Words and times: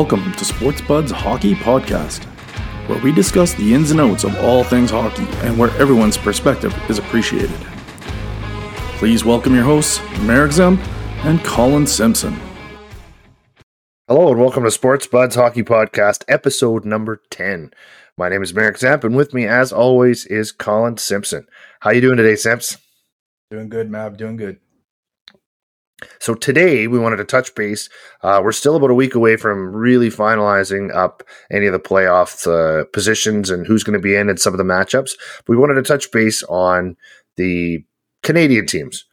Welcome 0.00 0.32
to 0.32 0.46
Sports 0.46 0.80
Budz 0.80 1.10
Hockey 1.10 1.54
Podcast, 1.54 2.24
where 2.88 2.98
we 3.02 3.12
discuss 3.12 3.52
the 3.52 3.74
ins 3.74 3.90
and 3.90 4.00
outs 4.00 4.24
of 4.24 4.34
all 4.38 4.64
things 4.64 4.90
hockey 4.90 5.26
and 5.46 5.58
where 5.58 5.68
everyone's 5.72 6.16
perspective 6.16 6.74
is 6.88 6.96
appreciated. 6.96 7.60
Please 8.96 9.26
welcome 9.26 9.54
your 9.54 9.64
hosts, 9.64 10.00
Marek 10.20 10.52
Zemp 10.52 10.78
and 11.26 11.44
Colin 11.44 11.86
Simpson. 11.86 12.34
Hello 14.08 14.30
and 14.30 14.40
welcome 14.40 14.64
to 14.64 14.70
Sports 14.70 15.06
Budz 15.06 15.34
Hockey 15.34 15.62
Podcast, 15.62 16.24
episode 16.28 16.86
number 16.86 17.20
10. 17.28 17.70
My 18.16 18.30
name 18.30 18.42
is 18.42 18.54
Marek 18.54 18.78
Zemp, 18.78 19.04
and 19.04 19.14
with 19.14 19.34
me, 19.34 19.46
as 19.46 19.70
always, 19.70 20.24
is 20.24 20.50
Colin 20.50 20.96
Simpson. 20.96 21.46
How 21.80 21.90
you 21.90 22.00
doing 22.00 22.16
today, 22.16 22.36
Simps? 22.36 22.78
Doing 23.50 23.68
good, 23.68 23.90
Mab. 23.90 24.16
Doing 24.16 24.38
good. 24.38 24.60
So 26.18 26.34
today 26.34 26.86
we 26.86 26.98
wanted 26.98 27.16
to 27.16 27.24
touch 27.24 27.54
base. 27.54 27.88
Uh, 28.22 28.40
we're 28.42 28.52
still 28.52 28.76
about 28.76 28.90
a 28.90 28.94
week 28.94 29.14
away 29.14 29.36
from 29.36 29.74
really 29.74 30.08
finalizing 30.08 30.94
up 30.94 31.22
any 31.50 31.66
of 31.66 31.72
the 31.72 31.80
playoff 31.80 32.46
uh, 32.46 32.84
positions 32.92 33.50
and 33.50 33.66
who's 33.66 33.84
going 33.84 33.98
to 33.98 34.02
be 34.02 34.14
in 34.14 34.28
and 34.28 34.38
some 34.38 34.54
of 34.54 34.58
the 34.58 34.64
matchups. 34.64 35.12
But 35.38 35.48
we 35.48 35.56
wanted 35.56 35.74
to 35.74 35.82
touch 35.82 36.10
base 36.10 36.42
on 36.44 36.96
the 37.36 37.84
Canadian 38.22 38.66
teams. 38.66 39.04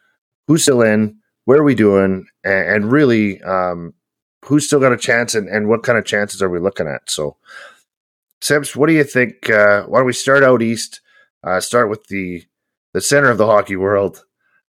Who's 0.48 0.64
still 0.64 0.82
in? 0.82 1.18
Where 1.46 1.60
are 1.60 1.64
we 1.64 1.76
doing? 1.76 2.28
And, 2.44 2.70
and 2.70 2.92
really, 2.92 3.42
um, 3.44 3.94
who's 4.46 4.66
still 4.66 4.80
got 4.80 4.94
a 4.94 4.98
chance? 4.98 5.36
And, 5.36 5.48
and, 5.48 5.68
what 5.68 5.84
kind 5.84 5.98
of 5.98 6.06
chances 6.06 6.42
are 6.42 6.50
we 6.50 6.60
looking 6.60 6.88
at? 6.88 7.10
So, 7.10 7.38
Sims, 8.42 8.76
what 8.76 8.88
do 8.88 8.94
you 8.94 9.04
think? 9.04 9.50
Uh, 9.50 9.84
why 9.84 10.00
don't 10.00 10.06
we 10.06 10.14
start 10.14 10.44
out 10.44 10.62
east? 10.62 11.02
Uh, 11.44 11.60
start 11.60 11.90
with 11.90 12.08
the 12.08 12.44
the 12.94 13.02
center 13.02 13.30
of 13.30 13.38
the 13.38 13.46
hockey 13.46 13.76
world, 13.76 14.26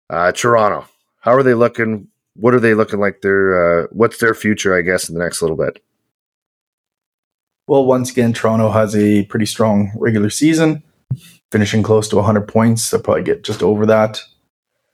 uh, 0.10 0.32
Toronto 0.32 0.88
how 1.24 1.32
are 1.34 1.44
they 1.44 1.54
looking? 1.54 2.10
What 2.36 2.54
are 2.54 2.60
they 2.60 2.74
looking 2.74 3.00
like? 3.00 3.22
Their 3.22 3.84
uh, 3.84 3.88
what's 3.92 4.18
their 4.18 4.34
future? 4.34 4.78
I 4.78 4.82
guess 4.82 5.08
in 5.08 5.16
the 5.16 5.24
next 5.24 5.42
little 5.42 5.56
bit. 5.56 5.82
Well, 7.66 7.86
once 7.86 8.12
again, 8.12 8.34
Toronto 8.34 8.70
has 8.72 8.94
a 8.94 9.24
pretty 9.26 9.46
strong 9.46 9.94
regular 9.96 10.30
season, 10.30 10.84
finishing 11.50 11.82
close 11.82 12.10
to 12.10 12.18
100 12.18 12.42
points. 12.42 12.90
They'll 12.90 13.02
probably 13.02 13.24
get 13.24 13.46
just 13.46 13.64
over 13.64 13.86
that. 13.86 14.22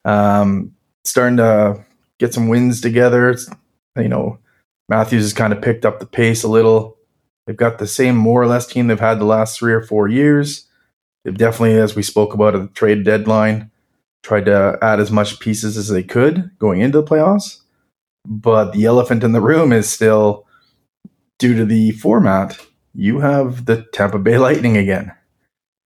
Um, 0.05 0.75
starting 1.03 1.37
to 1.37 1.83
get 2.19 2.31
some 2.31 2.47
wins 2.47 2.79
together. 2.79 3.35
You 3.97 4.07
know, 4.07 4.37
Matthews 4.87 5.23
has 5.23 5.33
kind 5.33 5.51
of 5.51 5.63
picked 5.63 5.83
up 5.83 5.99
the 5.99 6.05
pace 6.05 6.43
a 6.43 6.47
little. 6.47 6.95
They've 7.47 7.57
got 7.57 7.79
the 7.79 7.87
same 7.87 8.15
more 8.15 8.39
or 8.39 8.45
less 8.47 8.67
team 8.67 8.85
they've 8.85 8.99
had 8.99 9.19
the 9.19 9.25
last 9.25 9.57
three 9.57 9.73
or 9.73 9.81
four 9.81 10.07
years. 10.07 10.67
They've 11.25 11.35
definitely, 11.35 11.79
as 11.79 11.95
we 11.95 12.03
spoke 12.03 12.35
about 12.35 12.53
at 12.53 12.61
the 12.61 12.67
trade 12.67 13.03
deadline, 13.03 13.68
tried 14.23 14.45
to 14.45 14.77
add 14.81 14.99
as 14.99 15.11
much 15.11 15.39
pieces 15.39 15.77
as 15.77 15.89
they 15.89 16.03
could 16.03 16.51
going 16.59 16.81
into 16.81 17.01
the 17.01 17.07
playoffs. 17.07 17.61
But 18.25 18.73
the 18.73 18.85
elephant 18.85 19.23
in 19.23 19.31
the 19.31 19.41
room 19.41 19.71
is 19.71 19.89
still 19.89 20.45
due 21.39 21.55
to 21.55 21.65
the 21.65 21.91
format, 21.91 22.59
you 22.93 23.19
have 23.19 23.65
the 23.65 23.83
Tampa 23.93 24.19
Bay 24.19 24.37
Lightning 24.37 24.77
again. 24.77 25.13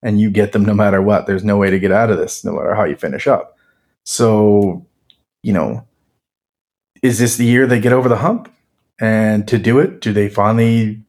And 0.02 0.20
you 0.20 0.30
get 0.30 0.52
them 0.52 0.64
no 0.64 0.74
matter 0.74 1.00
what. 1.00 1.26
There's 1.26 1.44
no 1.44 1.56
way 1.56 1.70
to 1.70 1.78
get 1.78 1.92
out 1.92 2.10
of 2.10 2.18
this, 2.18 2.44
no 2.44 2.52
matter 2.52 2.74
how 2.74 2.84
you 2.84 2.96
finish 2.96 3.26
up. 3.26 3.56
So, 4.04 4.84
you 5.42 5.54
know, 5.54 5.86
is 7.02 7.18
this 7.18 7.36
the 7.36 7.46
year 7.46 7.66
they 7.66 7.80
get 7.80 7.94
over 7.94 8.08
the 8.08 8.16
hump? 8.16 8.52
And 9.00 9.48
to 9.48 9.58
do 9.58 9.78
it, 9.78 10.02
do 10.02 10.12
they 10.12 10.28
finally 10.28 11.02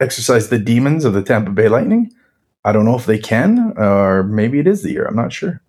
exercise 0.00 0.48
the 0.48 0.58
demons 0.58 1.04
of 1.04 1.12
the 1.12 1.22
Tampa 1.22 1.52
Bay 1.52 1.68
Lightning? 1.68 2.12
I 2.64 2.72
don't 2.72 2.84
know 2.84 2.96
if 2.96 3.06
they 3.06 3.18
can, 3.18 3.74
or 3.76 4.24
maybe 4.24 4.58
it 4.58 4.66
is 4.66 4.82
the 4.82 4.90
year. 4.90 5.04
I'm 5.04 5.16
not 5.16 5.32
sure. 5.32 5.60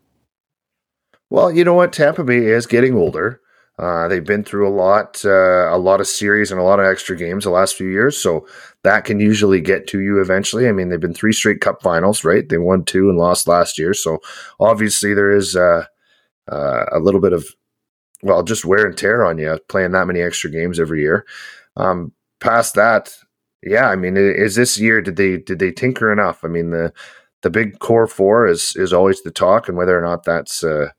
Well, 1.33 1.51
you 1.51 1.63
know 1.63 1.73
what? 1.73 1.91
Tampa 1.91 2.23
Bay 2.23 2.45
is 2.45 2.67
getting 2.67 2.93
older. 2.93 3.41
Uh, 3.79 4.07
they've 4.07 4.23
been 4.23 4.43
through 4.43 4.67
a 4.67 4.69
lot, 4.69 5.25
uh, 5.25 5.75
a 5.75 5.79
lot 5.79 5.99
of 5.99 6.05
series 6.05 6.51
and 6.51 6.59
a 6.59 6.63
lot 6.63 6.79
of 6.79 6.85
extra 6.85 7.17
games 7.17 7.43
the 7.43 7.49
last 7.49 7.75
few 7.75 7.87
years, 7.87 8.15
so 8.15 8.45
that 8.83 9.03
can 9.03 9.19
usually 9.19 9.59
get 9.59 9.87
to 9.87 9.99
you 9.99 10.21
eventually. 10.21 10.67
I 10.67 10.71
mean, 10.71 10.89
they've 10.89 10.99
been 10.99 11.15
three 11.15 11.33
straight 11.33 11.59
Cup 11.59 11.81
finals, 11.81 12.23
right? 12.23 12.47
They 12.47 12.59
won 12.59 12.85
two 12.85 13.09
and 13.09 13.17
lost 13.17 13.47
last 13.47 13.79
year, 13.79 13.95
so 13.95 14.19
obviously 14.59 15.15
there 15.15 15.31
is 15.31 15.55
uh, 15.55 15.85
uh 16.51 16.85
a 16.91 16.99
little 16.99 17.19
bit 17.19 17.33
of 17.33 17.47
well, 18.21 18.43
just 18.43 18.63
wear 18.63 18.85
and 18.85 18.95
tear 18.95 19.25
on 19.25 19.39
you 19.39 19.59
playing 19.69 19.91
that 19.93 20.05
many 20.05 20.21
extra 20.21 20.51
games 20.51 20.79
every 20.79 21.01
year. 21.01 21.25
Um, 21.77 22.11
past 22.41 22.75
that, 22.75 23.11
yeah, 23.63 23.89
I 23.89 23.95
mean, 23.95 24.17
is 24.17 24.53
this 24.53 24.79
year 24.79 25.01
did 25.01 25.15
they 25.15 25.37
did 25.37 25.57
they 25.57 25.71
tinker 25.71 26.13
enough? 26.13 26.43
I 26.43 26.47
mean, 26.47 26.69
the 26.69 26.93
the 27.41 27.49
big 27.49 27.79
core 27.79 28.05
four 28.05 28.47
is 28.47 28.75
is 28.75 28.93
always 28.93 29.23
the 29.23 29.31
talk, 29.31 29.67
and 29.67 29.75
whether 29.75 29.97
or 29.97 30.03
not 30.03 30.25
that's 30.25 30.63
uh, 30.63 30.89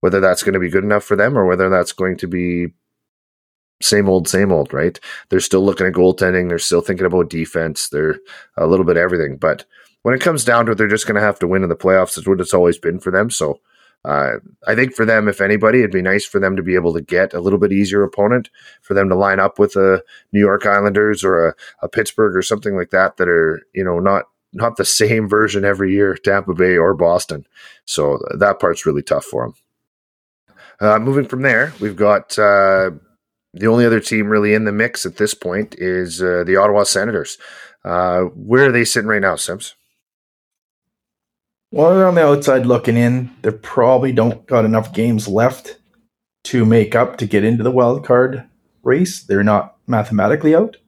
whether 0.00 0.20
that's 0.20 0.42
going 0.42 0.54
to 0.54 0.60
be 0.60 0.70
good 0.70 0.84
enough 0.84 1.04
for 1.04 1.16
them 1.16 1.36
or 1.36 1.46
whether 1.46 1.68
that's 1.68 1.92
going 1.92 2.16
to 2.18 2.26
be 2.26 2.68
same 3.82 4.08
old, 4.08 4.28
same 4.28 4.52
old, 4.52 4.72
right? 4.72 4.98
They're 5.28 5.40
still 5.40 5.64
looking 5.64 5.86
at 5.86 5.94
goaltending. 5.94 6.48
They're 6.48 6.58
still 6.58 6.82
thinking 6.82 7.06
about 7.06 7.30
defense. 7.30 7.88
They're 7.88 8.18
a 8.56 8.66
little 8.66 8.84
bit 8.84 8.96
everything. 8.96 9.36
But 9.36 9.64
when 10.02 10.14
it 10.14 10.20
comes 10.20 10.44
down 10.44 10.66
to 10.66 10.72
it, 10.72 10.74
they're 10.76 10.88
just 10.88 11.06
going 11.06 11.16
to 11.16 11.26
have 11.26 11.38
to 11.40 11.46
win 11.46 11.62
in 11.62 11.68
the 11.68 11.76
playoffs. 11.76 12.18
Is 12.18 12.26
what 12.26 12.40
it's 12.40 12.54
always 12.54 12.78
been 12.78 13.00
for 13.00 13.10
them. 13.10 13.30
So 13.30 13.60
uh, 14.04 14.36
I 14.66 14.74
think 14.74 14.94
for 14.94 15.04
them, 15.04 15.28
if 15.28 15.40
anybody, 15.40 15.80
it'd 15.80 15.90
be 15.90 16.02
nice 16.02 16.24
for 16.24 16.40
them 16.40 16.56
to 16.56 16.62
be 16.62 16.74
able 16.74 16.94
to 16.94 17.02
get 17.02 17.34
a 17.34 17.40
little 17.40 17.58
bit 17.58 17.72
easier 17.72 18.02
opponent 18.02 18.48
for 18.82 18.94
them 18.94 19.08
to 19.10 19.14
line 19.14 19.40
up 19.40 19.58
with 19.58 19.76
a 19.76 20.02
New 20.32 20.40
York 20.40 20.64
Islanders 20.64 21.22
or 21.22 21.48
a, 21.48 21.54
a 21.82 21.88
Pittsburgh 21.88 22.34
or 22.34 22.42
something 22.42 22.76
like 22.76 22.90
that 22.90 23.18
that 23.18 23.28
are 23.28 23.62
you 23.74 23.84
know 23.84 23.98
not 23.98 24.24
not 24.52 24.76
the 24.76 24.84
same 24.86 25.28
version 25.28 25.64
every 25.64 25.92
year, 25.92 26.14
Tampa 26.14 26.54
Bay 26.54 26.76
or 26.76 26.94
Boston. 26.94 27.46
So 27.84 28.18
that 28.38 28.58
part's 28.58 28.86
really 28.86 29.02
tough 29.02 29.24
for 29.24 29.44
them. 29.44 29.54
Uh, 30.80 30.98
moving 30.98 31.26
from 31.26 31.42
there, 31.42 31.74
we've 31.80 31.96
got 31.96 32.38
uh, 32.38 32.90
the 33.52 33.66
only 33.66 33.84
other 33.84 34.00
team 34.00 34.28
really 34.28 34.54
in 34.54 34.64
the 34.64 34.72
mix 34.72 35.04
at 35.04 35.16
this 35.16 35.34
point 35.34 35.74
is 35.78 36.22
uh, 36.22 36.42
the 36.46 36.56
Ottawa 36.56 36.84
Senators. 36.84 37.36
Uh, 37.84 38.22
where 38.22 38.68
are 38.68 38.72
they 38.72 38.84
sitting 38.84 39.08
right 39.08 39.20
now, 39.20 39.36
Sims? 39.36 39.74
Well, 41.72 41.94
they're 41.94 42.08
on 42.08 42.14
the 42.14 42.24
outside 42.24 42.66
looking 42.66 42.96
in. 42.96 43.30
They 43.42 43.52
probably 43.52 44.12
don't 44.12 44.46
got 44.46 44.64
enough 44.64 44.92
games 44.92 45.28
left 45.28 45.78
to 46.44 46.64
make 46.64 46.94
up 46.94 47.16
to 47.18 47.26
get 47.26 47.44
into 47.44 47.62
the 47.62 47.70
wild 47.70 48.04
card 48.04 48.44
race. 48.82 49.22
They're 49.22 49.44
not 49.44 49.76
mathematically 49.86 50.54
out, 50.54 50.78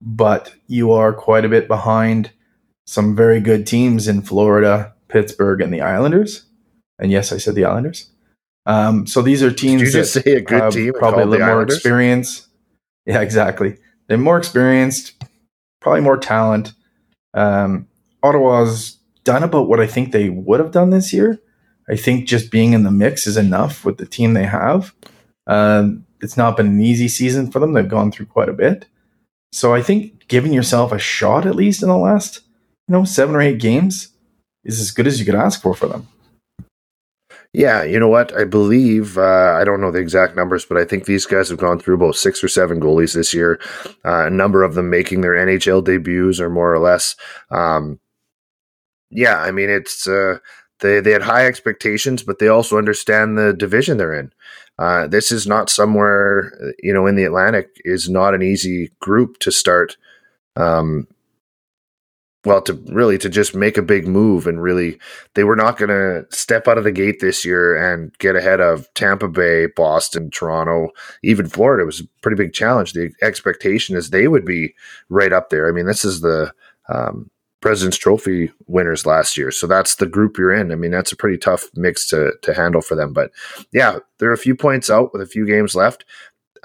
but 0.00 0.54
you 0.68 0.92
are 0.92 1.12
quite 1.12 1.44
a 1.44 1.50
bit 1.50 1.68
behind 1.68 2.30
some 2.86 3.16
very 3.16 3.40
good 3.40 3.66
teams 3.66 4.06
in 4.06 4.22
Florida, 4.22 4.94
Pittsburgh, 5.08 5.60
and 5.60 5.72
the 5.72 5.80
Islanders. 5.80 6.46
And 6.98 7.10
yes, 7.10 7.32
I 7.32 7.38
said 7.38 7.54
the 7.54 7.64
Islanders. 7.64 8.10
Um, 8.66 9.06
so 9.06 9.22
these 9.22 9.42
are 9.42 9.52
teams 9.52 9.80
Did 9.80 9.86
you 9.86 9.92
just 9.92 10.14
that 10.14 10.24
say 10.24 10.32
a 10.32 10.40
good 10.40 10.72
team 10.72 10.92
probably 10.92 11.22
a 11.22 11.26
little 11.26 11.46
more 11.46 11.62
experience. 11.62 12.48
Yeah, 13.06 13.20
exactly. 13.20 13.78
They're 14.08 14.18
more 14.18 14.38
experienced, 14.38 15.24
probably 15.80 16.00
more 16.00 16.18
talent. 16.18 16.72
Um, 17.32 17.86
Ottawa's 18.22 18.98
done 19.22 19.44
about 19.44 19.68
what 19.68 19.80
I 19.80 19.86
think 19.86 20.10
they 20.10 20.28
would 20.28 20.58
have 20.58 20.72
done 20.72 20.90
this 20.90 21.12
year. 21.12 21.40
I 21.88 21.96
think 21.96 22.26
just 22.26 22.50
being 22.50 22.72
in 22.72 22.82
the 22.82 22.90
mix 22.90 23.26
is 23.26 23.36
enough 23.36 23.84
with 23.84 23.98
the 23.98 24.06
team 24.06 24.34
they 24.34 24.44
have. 24.44 24.92
Um, 25.46 26.04
it's 26.20 26.36
not 26.36 26.56
been 26.56 26.66
an 26.66 26.80
easy 26.80 27.06
season 27.06 27.50
for 27.50 27.60
them. 27.60 27.72
They've 27.72 27.88
gone 27.88 28.10
through 28.10 28.26
quite 28.26 28.48
a 28.48 28.54
bit. 28.54 28.86
So 29.52 29.74
I 29.74 29.82
think 29.82 30.26
giving 30.26 30.52
yourself 30.52 30.90
a 30.90 30.98
shot 30.98 31.46
at 31.46 31.54
least 31.54 31.82
in 31.82 31.88
the 31.88 31.96
last, 31.96 32.40
you 32.88 32.92
know, 32.92 33.04
seven 33.04 33.36
or 33.36 33.40
eight 33.40 33.60
games 33.60 34.08
is 34.64 34.80
as 34.80 34.90
good 34.90 35.06
as 35.06 35.20
you 35.20 35.26
could 35.26 35.36
ask 35.36 35.62
for 35.62 35.74
for 35.74 35.86
them. 35.86 36.08
Yeah, 37.56 37.84
you 37.84 37.98
know 37.98 38.08
what? 38.08 38.36
I 38.36 38.44
believe 38.44 39.16
uh, 39.16 39.56
I 39.58 39.64
don't 39.64 39.80
know 39.80 39.90
the 39.90 39.98
exact 39.98 40.36
numbers, 40.36 40.66
but 40.66 40.76
I 40.76 40.84
think 40.84 41.06
these 41.06 41.24
guys 41.24 41.48
have 41.48 41.56
gone 41.58 41.78
through 41.78 41.94
about 41.94 42.14
six 42.14 42.44
or 42.44 42.48
seven 42.48 42.78
goalies 42.78 43.14
this 43.14 43.32
year. 43.32 43.58
Uh, 44.04 44.26
a 44.26 44.30
number 44.30 44.62
of 44.62 44.74
them 44.74 44.90
making 44.90 45.22
their 45.22 45.32
NHL 45.32 45.82
debuts, 45.82 46.38
or 46.38 46.50
more 46.50 46.70
or 46.70 46.78
less. 46.78 47.16
Um, 47.50 47.98
yeah, 49.10 49.38
I 49.38 49.52
mean 49.52 49.70
it's 49.70 50.06
uh, 50.06 50.36
they 50.80 51.00
they 51.00 51.12
had 51.12 51.22
high 51.22 51.46
expectations, 51.46 52.22
but 52.22 52.40
they 52.40 52.48
also 52.48 52.76
understand 52.76 53.38
the 53.38 53.54
division 53.54 53.96
they're 53.96 54.12
in. 54.12 54.32
Uh, 54.78 55.06
this 55.06 55.32
is 55.32 55.46
not 55.46 55.70
somewhere 55.70 56.52
you 56.82 56.92
know 56.92 57.06
in 57.06 57.16
the 57.16 57.24
Atlantic 57.24 57.70
is 57.86 58.10
not 58.10 58.34
an 58.34 58.42
easy 58.42 58.90
group 59.00 59.38
to 59.38 59.50
start 59.50 59.96
um, 60.56 61.08
well 62.46 62.62
to 62.62 62.74
really 62.86 63.18
to 63.18 63.28
just 63.28 63.54
make 63.54 63.76
a 63.76 63.82
big 63.82 64.06
move 64.06 64.46
and 64.46 64.62
really 64.62 64.98
they 65.34 65.44
were 65.44 65.56
not 65.56 65.76
going 65.76 65.88
to 65.90 66.24
step 66.34 66.68
out 66.68 66.78
of 66.78 66.84
the 66.84 66.92
gate 66.92 67.20
this 67.20 67.44
year 67.44 67.76
and 67.76 68.16
get 68.18 68.36
ahead 68.36 68.60
of 68.60 68.92
Tampa 68.94 69.28
Bay, 69.28 69.66
Boston, 69.66 70.30
Toronto, 70.30 70.90
even 71.22 71.48
Florida. 71.48 71.82
It 71.82 71.86
was 71.86 72.00
a 72.00 72.08
pretty 72.22 72.36
big 72.36 72.52
challenge. 72.52 72.92
The 72.92 73.10
expectation 73.20 73.96
is 73.96 74.10
they 74.10 74.28
would 74.28 74.44
be 74.44 74.74
right 75.08 75.32
up 75.32 75.50
there. 75.50 75.68
I 75.68 75.72
mean, 75.72 75.86
this 75.86 76.04
is 76.04 76.20
the 76.20 76.52
um, 76.88 77.30
President's 77.60 77.98
Trophy 77.98 78.52
winners 78.66 79.06
last 79.06 79.36
year, 79.36 79.50
so 79.50 79.66
that's 79.66 79.96
the 79.96 80.06
group 80.06 80.38
you're 80.38 80.52
in. 80.52 80.70
I 80.70 80.76
mean, 80.76 80.92
that's 80.92 81.10
a 81.10 81.16
pretty 81.16 81.38
tough 81.38 81.64
mix 81.74 82.06
to 82.08 82.32
to 82.42 82.54
handle 82.54 82.80
for 82.80 82.94
them. 82.94 83.12
But 83.12 83.32
yeah, 83.72 83.98
they're 84.18 84.32
a 84.32 84.38
few 84.38 84.54
points 84.54 84.88
out 84.88 85.12
with 85.12 85.20
a 85.20 85.26
few 85.26 85.46
games 85.46 85.74
left 85.74 86.04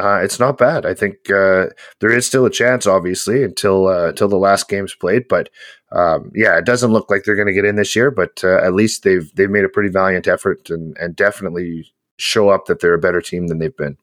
uh, 0.02 0.20
it's 0.24 0.40
not 0.40 0.58
bad. 0.58 0.86
I 0.86 0.94
think 0.94 1.30
uh, 1.30 1.68
there 2.00 2.12
is 2.12 2.26
still 2.26 2.46
a 2.46 2.50
chance, 2.50 2.88
obviously, 2.88 3.44
until 3.44 3.88
uh, 3.88 4.10
until 4.10 4.28
the 4.28 4.38
last 4.38 4.68
game's 4.68 4.96
played. 4.96 5.28
But 5.28 5.50
um, 5.92 6.32
yeah, 6.34 6.58
it 6.58 6.66
doesn't 6.66 6.92
look 6.92 7.10
like 7.10 7.24
they're 7.24 7.36
going 7.36 7.48
to 7.48 7.54
get 7.54 7.66
in 7.66 7.76
this 7.76 7.96
year. 7.96 8.10
But 8.10 8.44
uh, 8.44 8.58
at 8.64 8.74
least 8.74 9.04
they've 9.04 9.34
they've 9.36 9.50
made 9.50 9.66
a 9.66 9.70
pretty 9.70 9.90
valiant 9.90 10.28
effort 10.28 10.70
and 10.70 10.98
and 10.98 11.16
definitely 11.16 11.94
show 12.18 12.50
up 12.50 12.66
that 12.66 12.80
they're 12.80 12.94
a 12.94 13.00
better 13.00 13.22
team 13.22 13.48
than 13.48 13.60
they've 13.60 13.78
been. 13.78 13.98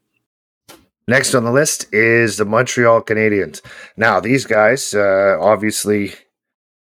Next 1.08 1.34
on 1.34 1.44
the 1.44 1.52
list 1.52 1.92
is 1.92 2.36
the 2.36 2.44
Montreal 2.44 3.02
Canadiens. 3.02 3.62
Now, 3.96 4.20
these 4.20 4.44
guys, 4.44 4.92
uh, 4.92 5.38
obviously, 5.40 6.12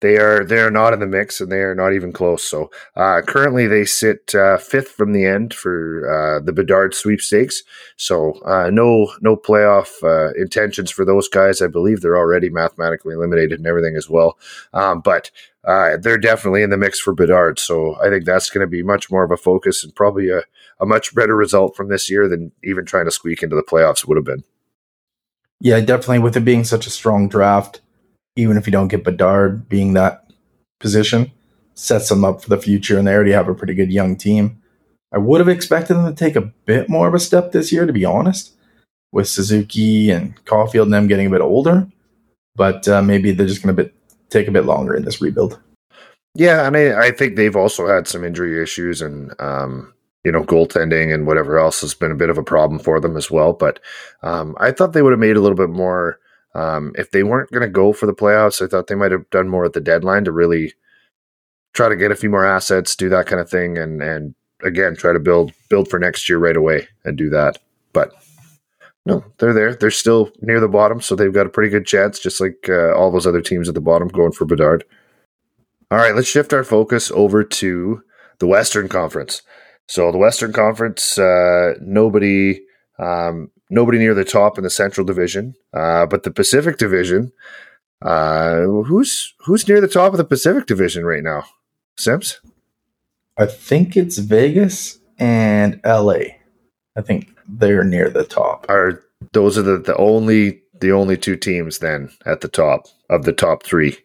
they 0.01 0.17
are 0.17 0.45
they 0.45 0.59
are 0.59 0.71
not 0.71 0.93
in 0.93 0.99
the 0.99 1.07
mix, 1.07 1.41
and 1.41 1.51
they 1.51 1.61
are 1.61 1.75
not 1.75 1.93
even 1.93 2.13
close. 2.13 2.43
So, 2.43 2.71
uh, 2.95 3.21
currently, 3.25 3.67
they 3.67 3.85
sit 3.85 4.33
uh, 4.33 4.57
fifth 4.57 4.89
from 4.89 5.11
the 5.11 5.25
end 5.25 5.53
for 5.53 6.09
uh, 6.09 6.43
the 6.43 6.53
Bedard 6.53 6.93
sweepstakes. 6.93 7.63
So, 7.97 8.39
uh, 8.45 8.69
no 8.69 9.11
no 9.21 9.35
playoff 9.35 10.01
uh, 10.03 10.33
intentions 10.33 10.89
for 10.91 11.03
those 11.03 11.27
guys. 11.27 11.61
I 11.61 11.67
believe 11.67 12.01
they're 12.01 12.17
already 12.17 12.49
mathematically 12.49 13.13
eliminated 13.13 13.59
and 13.59 13.67
everything 13.67 13.95
as 13.95 14.09
well. 14.09 14.37
Um, 14.73 15.01
but 15.01 15.31
they're 15.63 16.17
definitely 16.17 16.63
in 16.63 16.69
the 16.69 16.77
mix 16.77 16.99
for 16.99 17.13
Bedard. 17.13 17.59
So, 17.59 17.97
I 18.01 18.09
think 18.09 18.25
that's 18.25 18.49
going 18.49 18.65
to 18.65 18.69
be 18.69 18.83
much 18.83 19.11
more 19.11 19.23
of 19.23 19.31
a 19.31 19.37
focus 19.37 19.83
and 19.83 19.93
probably 19.95 20.29
a 20.29 20.43
a 20.79 20.85
much 20.85 21.13
better 21.13 21.35
result 21.35 21.75
from 21.75 21.89
this 21.89 22.09
year 22.09 22.27
than 22.27 22.51
even 22.63 22.85
trying 22.85 23.05
to 23.05 23.11
squeak 23.11 23.43
into 23.43 23.55
the 23.55 23.63
playoffs 23.63 24.07
would 24.07 24.17
have 24.17 24.25
been. 24.25 24.43
Yeah, 25.59 25.81
definitely. 25.81 26.19
With 26.19 26.37
it 26.37 26.45
being 26.45 26.63
such 26.63 26.87
a 26.87 26.89
strong 26.89 27.27
draft, 27.27 27.81
even 28.39 28.57
if 28.57 28.65
you 28.65 28.71
don't 28.71 28.87
get 28.87 29.03
Bedard 29.03 29.67
being 29.69 29.93
that 29.93 30.31
position, 30.79 31.31
sets 31.75 32.09
them 32.09 32.23
up 32.23 32.41
for 32.41 32.49
the 32.49 32.57
future. 32.57 32.97
And 32.97 33.07
they 33.07 33.13
already 33.13 33.31
have 33.31 33.47
a 33.47 33.55
pretty 33.55 33.73
good 33.73 33.91
young 33.91 34.15
team. 34.15 34.61
I 35.11 35.17
would 35.17 35.39
have 35.39 35.49
expected 35.49 35.95
them 35.95 36.05
to 36.05 36.13
take 36.13 36.35
a 36.35 36.51
bit 36.65 36.89
more 36.89 37.07
of 37.07 37.13
a 37.13 37.19
step 37.19 37.51
this 37.51 37.71
year, 37.71 37.85
to 37.85 37.93
be 37.93 38.05
honest, 38.05 38.53
with 39.11 39.27
Suzuki 39.27 40.11
and 40.11 40.35
Caufield 40.45 40.83
and 40.83 40.93
them 40.93 41.07
getting 41.07 41.27
a 41.27 41.31
bit 41.31 41.41
older. 41.41 41.87
But 42.55 42.87
uh, 42.87 43.01
maybe 43.01 43.31
they're 43.31 43.47
just 43.47 43.63
going 43.63 43.75
to 43.75 43.91
take 44.29 44.47
a 44.47 44.51
bit 44.51 44.65
longer 44.65 44.95
in 44.95 45.03
this 45.03 45.21
rebuild. 45.21 45.59
Yeah, 46.35 46.67
and 46.67 46.77
I, 46.77 47.07
I, 47.07 47.11
think 47.11 47.35
they've 47.35 47.55
also 47.55 47.87
had 47.87 48.07
some 48.07 48.23
injury 48.23 48.61
issues, 48.61 49.01
and 49.01 49.33
um, 49.41 49.93
you 50.23 50.31
know, 50.31 50.43
goaltending 50.43 51.13
and 51.13 51.25
whatever 51.25 51.57
else 51.57 51.81
has 51.81 51.95
been 51.95 52.11
a 52.11 52.15
bit 52.15 52.29
of 52.29 52.37
a 52.37 52.43
problem 52.43 52.79
for 52.79 52.99
them 52.99 53.17
as 53.17 53.31
well. 53.31 53.53
But 53.53 53.79
um, 54.21 54.55
I 54.59 54.71
thought 54.71 54.93
they 54.93 55.01
would 55.01 55.11
have 55.11 55.19
made 55.19 55.37
a 55.37 55.41
little 55.41 55.57
bit 55.57 55.69
more. 55.69 56.19
Um, 56.55 56.93
if 56.95 57.11
they 57.11 57.23
weren't 57.23 57.51
going 57.51 57.61
to 57.61 57.69
go 57.69 57.93
for 57.93 58.05
the 58.05 58.13
playoffs, 58.13 58.61
I 58.61 58.67
thought 58.67 58.87
they 58.87 58.95
might 58.95 59.11
have 59.11 59.29
done 59.29 59.49
more 59.49 59.65
at 59.65 59.73
the 59.73 59.81
deadline 59.81 60.25
to 60.25 60.31
really 60.31 60.73
try 61.73 61.89
to 61.89 61.95
get 61.95 62.11
a 62.11 62.15
few 62.15 62.29
more 62.29 62.45
assets, 62.45 62.95
do 62.95 63.09
that 63.09 63.27
kind 63.27 63.39
of 63.39 63.49
thing, 63.49 63.77
and 63.77 64.01
and 64.01 64.35
again 64.63 64.95
try 64.95 65.13
to 65.13 65.19
build 65.19 65.53
build 65.69 65.87
for 65.87 65.99
next 65.99 66.27
year 66.27 66.37
right 66.37 66.57
away 66.57 66.87
and 67.05 67.17
do 67.17 67.29
that. 67.29 67.59
But 67.93 68.11
no, 69.05 69.23
they're 69.37 69.53
there. 69.53 69.75
They're 69.75 69.91
still 69.91 70.31
near 70.41 70.59
the 70.59 70.67
bottom, 70.67 71.01
so 71.01 71.15
they've 71.15 71.33
got 71.33 71.45
a 71.45 71.49
pretty 71.49 71.69
good 71.69 71.85
chance, 71.85 72.19
just 72.19 72.41
like 72.41 72.67
uh, 72.67 72.93
all 72.95 73.11
those 73.11 73.27
other 73.27 73.41
teams 73.41 73.69
at 73.69 73.75
the 73.75 73.81
bottom 73.81 74.07
going 74.07 74.31
for 74.31 74.45
Bedard. 74.45 74.83
All 75.91 75.97
right, 75.97 76.13
let's 76.13 76.27
shift 76.27 76.53
our 76.53 76.63
focus 76.63 77.09
over 77.11 77.43
to 77.43 78.03
the 78.39 78.47
Western 78.47 78.87
Conference. 78.87 79.41
So 79.87 80.11
the 80.11 80.19
Western 80.19 80.53
Conference, 80.53 81.17
uh, 81.17 81.73
nobody, 81.81 82.61
um, 82.99 83.49
nobody 83.69 83.97
near 83.97 84.13
the 84.13 84.25
top 84.25 84.57
in 84.57 84.63
the 84.63 84.69
Central 84.69 85.05
Division, 85.05 85.55
uh, 85.73 86.05
but 86.05 86.23
the 86.23 86.31
Pacific 86.31 86.77
Division. 86.77 87.31
Uh, 88.01 88.61
who's 88.61 89.33
who's 89.39 89.67
near 89.67 89.81
the 89.81 89.87
top 89.87 90.13
of 90.13 90.17
the 90.17 90.23
Pacific 90.23 90.65
Division 90.65 91.05
right 91.05 91.23
now? 91.23 91.43
Sims. 91.97 92.39
I 93.37 93.45
think 93.45 93.97
it's 93.97 94.17
Vegas 94.17 94.99
and 95.17 95.81
LA. 95.85 96.39
I 96.95 97.01
think 97.01 97.29
they're 97.47 97.83
near 97.83 98.09
the 98.09 98.23
top. 98.23 98.65
Are 98.69 99.03
those 99.33 99.57
are 99.57 99.63
the, 99.63 99.77
the 99.77 99.95
only 99.97 100.61
the 100.79 100.91
only 100.91 101.17
two 101.17 101.35
teams 101.35 101.79
then 101.79 102.09
at 102.25 102.41
the 102.41 102.47
top 102.47 102.87
of 103.09 103.23
the 103.23 103.33
top 103.33 103.63
three? 103.63 103.97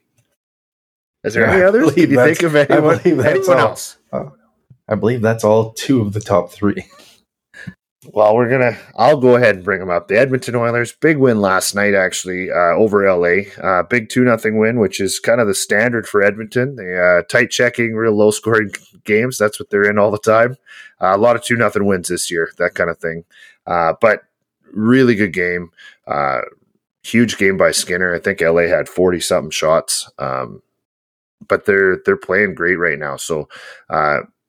Is 1.23 1.35
there 1.35 1.47
yeah, 1.47 1.53
any 1.53 1.63
others? 1.63 1.95
Can 1.95 2.11
you 2.11 2.17
think 2.17 2.43
of 2.43 2.55
anyone, 2.55 3.01
anyone 3.05 3.59
else? 3.59 3.97
Uh, 4.13 4.31
I 4.89 4.95
believe 4.95 5.23
that's 5.23 5.45
all 5.45 5.73
two 5.73 6.03
of 6.03 6.13
the 6.13 6.21
top 6.21 6.51
three. 6.51 6.85
Well, 8.13 8.35
we're 8.35 8.51
gonna. 8.51 8.77
I'll 8.97 9.19
go 9.21 9.37
ahead 9.37 9.57
and 9.57 9.65
bring 9.65 9.81
them 9.81 9.91
up. 9.91 10.09
The 10.09 10.19
Edmonton 10.19 10.55
Oilers, 10.55 10.93
big 10.93 11.17
win 11.17 11.41
last 11.41 11.75
night, 11.75 11.95
actually 11.95 12.51
uh, 12.51 12.75
over 12.77 13.07
LA. 13.09 13.51
Uh, 13.63 13.83
big 13.83 14.09
two 14.09 14.25
nothing 14.25 14.59
win, 14.59 14.79
which 14.79 15.01
is 15.01 15.19
kind 15.19 15.41
of 15.41 15.47
the 15.47 15.55
standard 15.55 16.07
for 16.07 16.23
Edmonton. 16.23 16.77
They 16.77 16.99
uh, 16.99 17.23
tight 17.23 17.51
checking, 17.51 17.95
real 17.95 18.13
low 18.13 18.31
scoring 18.31 18.73
games. 19.05 19.39
That's 19.39 19.59
what 19.59 19.71
they're 19.71 19.89
in 19.89 19.99
all 19.99 20.11
the 20.11 20.19
time. 20.19 20.57
Uh, 21.01 21.15
a 21.15 21.19
lot 21.19 21.37
of 21.37 21.43
two 21.43 21.57
nothing 21.57 21.87
wins 21.87 22.09
this 22.09 22.31
year, 22.31 22.51
that 22.59 22.75
kind 22.75 22.91
of 22.91 22.99
thing. 22.99 23.25
Uh, 23.67 23.95
but 24.01 24.23
really 24.73 25.15
good 25.15 25.33
game. 25.33 25.71
Uh, 26.07 26.41
huge 27.03 27.39
game 27.39 27.57
by 27.57 27.71
Skinner. 27.71 28.15
I 28.15 28.19
think 28.19 28.41
LA 28.41 28.63
had 28.63 28.89
forty 28.89 29.21
something 29.21 29.51
shots. 29.51 30.11
Um, 30.19 30.63
but 31.47 31.65
they're 31.65 31.99
they're 32.05 32.17
playing 32.17 32.55
great 32.55 32.77
right 32.77 32.99
now. 32.99 33.17
So 33.17 33.49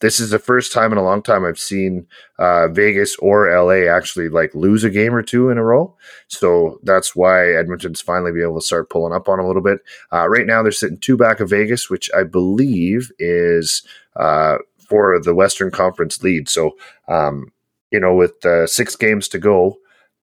this 0.01 0.19
is 0.19 0.29
the 0.29 0.39
first 0.39 0.73
time 0.73 0.91
in 0.91 0.97
a 0.97 1.03
long 1.03 1.21
time 1.21 1.45
I've 1.45 1.59
seen 1.59 2.07
uh, 2.37 2.67
Vegas 2.67 3.15
or 3.19 3.49
LA 3.49 3.89
actually 3.89 4.29
like 4.29 4.53
lose 4.53 4.83
a 4.83 4.89
game 4.89 5.15
or 5.15 5.21
two 5.21 5.49
in 5.49 5.57
a 5.57 5.63
row. 5.63 5.95
So 6.27 6.79
that's 6.83 7.15
why 7.15 7.53
Edmonton's 7.53 8.01
finally 8.01 8.31
be 8.31 8.41
able 8.41 8.59
to 8.59 8.65
start 8.65 8.89
pulling 8.89 9.13
up 9.13 9.29
on 9.29 9.39
a 9.39 9.47
little 9.47 9.61
bit. 9.61 9.79
Uh, 10.11 10.27
right 10.27 10.45
now 10.45 10.61
they're 10.61 10.71
sitting 10.71 10.97
two 10.97 11.17
back 11.17 11.39
of 11.39 11.49
Vegas, 11.49 11.89
which 11.89 12.09
I 12.15 12.23
believe 12.23 13.11
is 13.19 13.83
uh, 14.17 14.57
for 14.89 15.19
the 15.21 15.33
Western 15.33 15.71
Conference 15.71 16.21
lead. 16.21 16.49
So 16.49 16.75
um, 17.07 17.51
you 17.91 17.99
know, 17.99 18.13
with 18.13 18.45
uh, 18.45 18.67
six 18.67 18.95
games 18.95 19.27
to 19.29 19.39
go, 19.39 19.77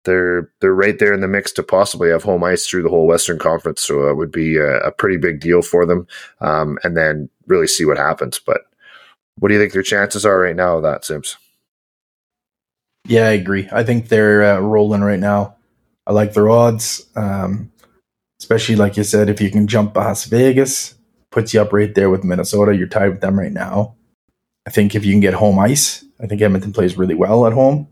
they're 0.05 0.51
they're 0.61 0.75
right 0.75 0.99
there 0.99 1.15
in 1.15 1.21
the 1.21 1.29
mix 1.29 1.53
to 1.53 1.63
possibly 1.63 2.11
have 2.11 2.23
home 2.23 2.45
ice 2.45 2.67
through 2.67 2.83
the 2.83 2.89
whole 2.89 3.07
Western 3.07 3.39
Conference. 3.39 3.83
So 3.83 4.09
it 4.09 4.17
would 4.17 4.33
be 4.33 4.57
a, 4.57 4.79
a 4.81 4.93
pretty 4.93 5.17
big 5.17 5.41
deal 5.41 5.63
for 5.63 5.87
them, 5.87 6.07
um, 6.41 6.79
and 6.83 6.97
then 6.97 7.29
really 7.47 7.67
see 7.67 7.85
what 7.85 7.99
happens. 7.99 8.39
But 8.39 8.63
what 9.39 9.49
do 9.49 9.55
you 9.55 9.61
think 9.61 9.73
their 9.73 9.83
chances 9.83 10.25
are 10.27 10.39
right 10.39 10.57
now 10.57 10.77
of 10.77 10.83
that, 10.83 11.05
Sims? 11.05 11.37
Yeah, 13.07 13.29
I 13.29 13.33
agree. 13.33 13.69
I 13.73 13.83
think 13.83 14.09
they're 14.09 14.45
uh, 14.45 14.61
rolling 14.61 15.03
right 15.03 15.19
now. 15.19 15.57
I 16.07 16.13
like 16.13 16.35
their 16.35 16.51
odds, 16.51 17.07
um, 17.17 17.73
especially 18.41 18.77
like 18.77 18.97
you 18.97 19.05
said, 19.05 19.29
if 19.29 19.41
you 19.41 19.51
can 19.51 19.67
jump 19.67 19.95
past 19.95 20.31
Vegas, 20.31 20.95
puts 21.31 21.53
you 21.53 21.61
up 21.61 21.73
right 21.73 21.95
there 21.95 22.11
with 22.11 22.25
Minnesota. 22.25 22.77
You're 22.77 22.87
tied 22.87 23.09
with 23.11 23.21
them 23.21 23.39
right 23.39 23.53
now. 23.53 23.97
I 24.67 24.71
think 24.71 24.95
if 24.95 25.05
you 25.05 25.13
can 25.13 25.21
get 25.21 25.35
home 25.35 25.59
ice, 25.59 26.05
I 26.21 26.27
think 26.27 26.41
Edmonton 26.41 26.73
plays 26.73 26.97
really 26.97 27.15
well 27.15 27.47
at 27.47 27.53
home. 27.53 27.89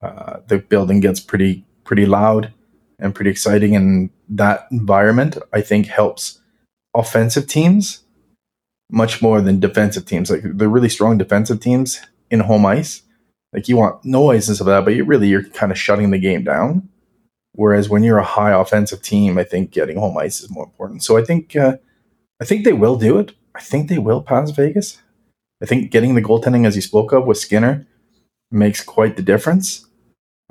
Uh, 0.00 0.38
the 0.46 0.58
building 0.58 1.00
gets 1.00 1.18
pretty 1.18 1.64
pretty 1.82 2.06
loud 2.06 2.52
and 2.98 3.14
pretty 3.14 3.30
exciting, 3.30 3.74
and 3.74 4.10
that 4.28 4.68
environment 4.70 5.38
I 5.52 5.60
think 5.60 5.86
helps 5.86 6.40
offensive 6.94 7.48
teams 7.48 8.03
much 8.90 9.22
more 9.22 9.40
than 9.40 9.60
defensive 9.60 10.06
teams. 10.06 10.30
Like 10.30 10.42
the 10.44 10.68
really 10.68 10.88
strong 10.88 11.18
defensive 11.18 11.60
teams 11.60 12.00
in 12.30 12.40
home 12.40 12.66
ice, 12.66 13.02
like 13.52 13.68
you 13.68 13.76
want 13.76 14.04
noise 14.04 14.48
and 14.48 14.56
stuff 14.56 14.68
like 14.68 14.80
that, 14.80 14.84
but 14.84 14.94
you 14.94 15.04
really 15.04 15.28
you're 15.28 15.44
kind 15.44 15.72
of 15.72 15.78
shutting 15.78 16.10
the 16.10 16.18
game 16.18 16.44
down. 16.44 16.88
Whereas 17.52 17.88
when 17.88 18.02
you're 18.02 18.18
a 18.18 18.24
high 18.24 18.50
offensive 18.50 19.00
team, 19.00 19.38
I 19.38 19.44
think 19.44 19.70
getting 19.70 19.96
home 19.96 20.18
ice 20.18 20.40
is 20.40 20.50
more 20.50 20.64
important. 20.64 21.04
So 21.04 21.16
I 21.16 21.24
think 21.24 21.54
uh, 21.54 21.76
I 22.40 22.44
think 22.44 22.64
they 22.64 22.72
will 22.72 22.96
do 22.96 23.18
it. 23.18 23.32
I 23.54 23.60
think 23.60 23.88
they 23.88 23.98
will 23.98 24.22
pass 24.22 24.50
Vegas. 24.50 25.00
I 25.62 25.66
think 25.66 25.90
getting 25.90 26.14
the 26.14 26.22
goaltending, 26.22 26.66
as 26.66 26.74
you 26.74 26.82
spoke 26.82 27.12
of 27.12 27.26
with 27.26 27.38
Skinner, 27.38 27.86
makes 28.50 28.82
quite 28.82 29.16
the 29.16 29.22
difference. 29.22 29.86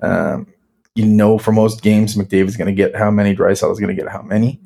Um, 0.01 0.47
you 0.95 1.05
know, 1.05 1.37
for 1.37 1.51
most 1.51 1.81
games, 1.81 2.15
McDavid's 2.15 2.57
going 2.57 2.67
to 2.67 2.73
get 2.73 2.95
how 2.95 3.11
many, 3.11 3.35
Draisaitl 3.35 3.71
is 3.71 3.79
going 3.79 3.95
to 3.95 4.01
get 4.01 4.11
how 4.11 4.21
many. 4.21 4.61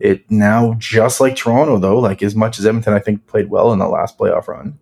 It 0.00 0.30
now 0.30 0.74
just 0.78 1.20
like 1.20 1.36
Toronto 1.36 1.78
though, 1.78 1.98
like 1.98 2.22
as 2.22 2.36
much 2.36 2.58
as 2.58 2.66
Edmonton 2.66 2.94
I 2.94 3.00
think 3.00 3.26
played 3.26 3.50
well 3.50 3.72
in 3.72 3.78
the 3.78 3.88
last 3.88 4.16
playoff 4.16 4.46
run, 4.46 4.78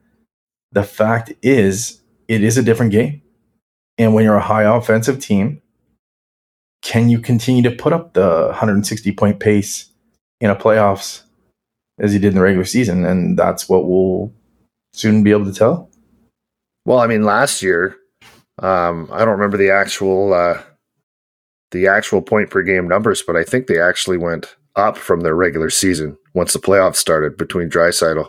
the 0.73 0.83
fact 0.83 1.33
is 1.43 2.03
it 2.29 2.43
is 2.43 2.59
a 2.59 2.63
different 2.63 2.93
game. 2.93 3.23
And 3.99 4.13
when 4.13 4.25
you're 4.25 4.37
a 4.37 4.43
high 4.43 4.65
offensive 4.65 5.21
team, 5.21 5.63
can 6.83 7.09
you 7.09 7.19
continue 7.19 7.63
to 7.63 7.75
put 7.75 7.93
up 7.93 8.13
the 8.13 8.47
160 8.47 9.13
point 9.13 9.41
pace 9.41 9.89
in 10.41 10.51
a 10.51 10.57
playoffs 10.57 11.23
as 11.99 12.13
you 12.13 12.21
did 12.21 12.29
in 12.29 12.35
the 12.35 12.43
regular 12.43 12.67
season? 12.67 13.07
And 13.07 13.39
that's 13.39 13.69
what 13.69 13.89
we'll 13.89 14.33
soon 14.93 15.23
be 15.23 15.31
able 15.31 15.47
to 15.47 15.53
tell. 15.53 15.91
Well, 16.85 16.99
I 16.99 17.07
mean, 17.07 17.25
last 17.25 17.63
year, 17.63 17.97
um, 18.63 19.09
I 19.13 19.21
don't 19.21 19.39
remember 19.39 19.57
the 19.57 19.71
actual 19.71 20.33
uh, 20.33 20.63
the 21.71 21.89
actual 21.89 22.23
point 22.23 22.51
per 22.51 22.63
game 22.63 22.87
numbers, 22.87 23.23
but 23.27 23.37
I 23.37 23.45
think 23.45 23.67
they 23.67 23.81
actually 23.81 24.19
went 24.19 24.57
up 24.77 24.97
from 24.97 25.21
their 25.21 25.35
regular 25.35 25.71
season 25.71 26.17
once 26.35 26.53
the 26.53 26.59
playoffs 26.59 26.97
started 26.97 27.37
between 27.37 27.71
Draisaitl 27.71 28.29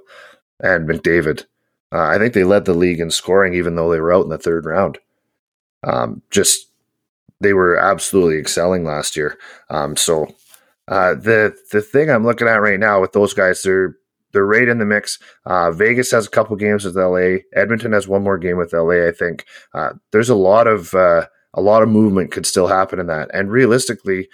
and 0.61 0.87
McDavid. 0.87 1.45
Uh, 1.91 2.03
I 2.03 2.17
think 2.17 2.33
they 2.33 2.43
led 2.43 2.65
the 2.65 2.73
league 2.73 2.99
in 2.99 3.11
scoring, 3.11 3.53
even 3.53 3.75
though 3.75 3.91
they 3.91 3.99
were 3.99 4.13
out 4.13 4.23
in 4.23 4.29
the 4.29 4.37
third 4.37 4.65
round. 4.65 4.97
Um, 5.83 6.21
just 6.31 6.67
they 7.39 7.53
were 7.53 7.77
absolutely 7.77 8.39
excelling 8.39 8.83
last 8.83 9.15
year. 9.15 9.37
Um, 9.69 9.95
so 9.95 10.27
uh, 10.87 11.13
the 11.15 11.55
the 11.71 11.81
thing 11.81 12.09
I'm 12.09 12.25
looking 12.25 12.47
at 12.47 12.61
right 12.61 12.79
now 12.79 12.99
with 12.99 13.13
those 13.13 13.33
guys, 13.33 13.61
they're 13.61 13.95
they're 14.33 14.45
right 14.45 14.67
in 14.67 14.79
the 14.79 14.85
mix. 14.85 15.19
Uh, 15.45 15.71
Vegas 15.71 16.11
has 16.11 16.27
a 16.27 16.29
couple 16.29 16.55
games 16.55 16.83
with 16.83 16.97
LA. 16.97 17.37
Edmonton 17.53 17.93
has 17.93 18.07
one 18.07 18.23
more 18.23 18.37
game 18.37 18.57
with 18.57 18.73
LA. 18.73 19.07
I 19.07 19.11
think 19.11 19.45
uh, 19.73 19.93
there's 20.11 20.29
a 20.29 20.35
lot 20.35 20.67
of 20.67 20.93
uh, 20.93 21.25
a 21.53 21.61
lot 21.61 21.83
of 21.83 21.89
movement 21.89 22.31
could 22.31 22.45
still 22.45 22.67
happen 22.67 22.99
in 22.99 23.07
that. 23.07 23.29
And 23.33 23.51
realistically, 23.51 24.27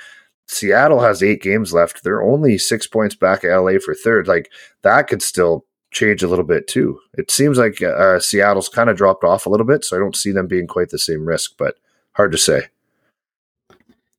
Seattle 0.48 1.00
has 1.02 1.24
eight 1.24 1.42
games 1.42 1.74
left. 1.74 2.04
They're 2.04 2.22
only 2.22 2.58
six 2.58 2.88
points 2.88 3.16
back 3.16 3.44
at 3.44 3.56
LA 3.56 3.80
for 3.84 3.94
third. 3.94 4.28
Like 4.28 4.52
that 4.82 5.08
could 5.08 5.22
still 5.22 5.66
change 5.92 6.24
a 6.24 6.28
little 6.28 6.46
bit 6.46 6.68
too. 6.68 7.00
It 7.14 7.32
seems 7.32 7.58
like 7.58 7.82
uh, 7.82 8.20
Seattle's 8.20 8.70
kind 8.70 8.90
of 8.90 8.98
dropped 8.98 9.24
off 9.24 9.46
a 9.46 9.50
little 9.50 9.66
bit, 9.66 9.86
so 9.86 9.96
I 9.96 10.00
don't 10.00 10.16
see 10.16 10.32
them 10.32 10.48
being 10.48 10.68
quite 10.68 10.90
the 10.90 11.00
same 11.00 11.26
risk, 11.26 11.54
but 11.58 11.76
hard 12.14 12.32
to 12.32 12.38
say. 12.38 12.64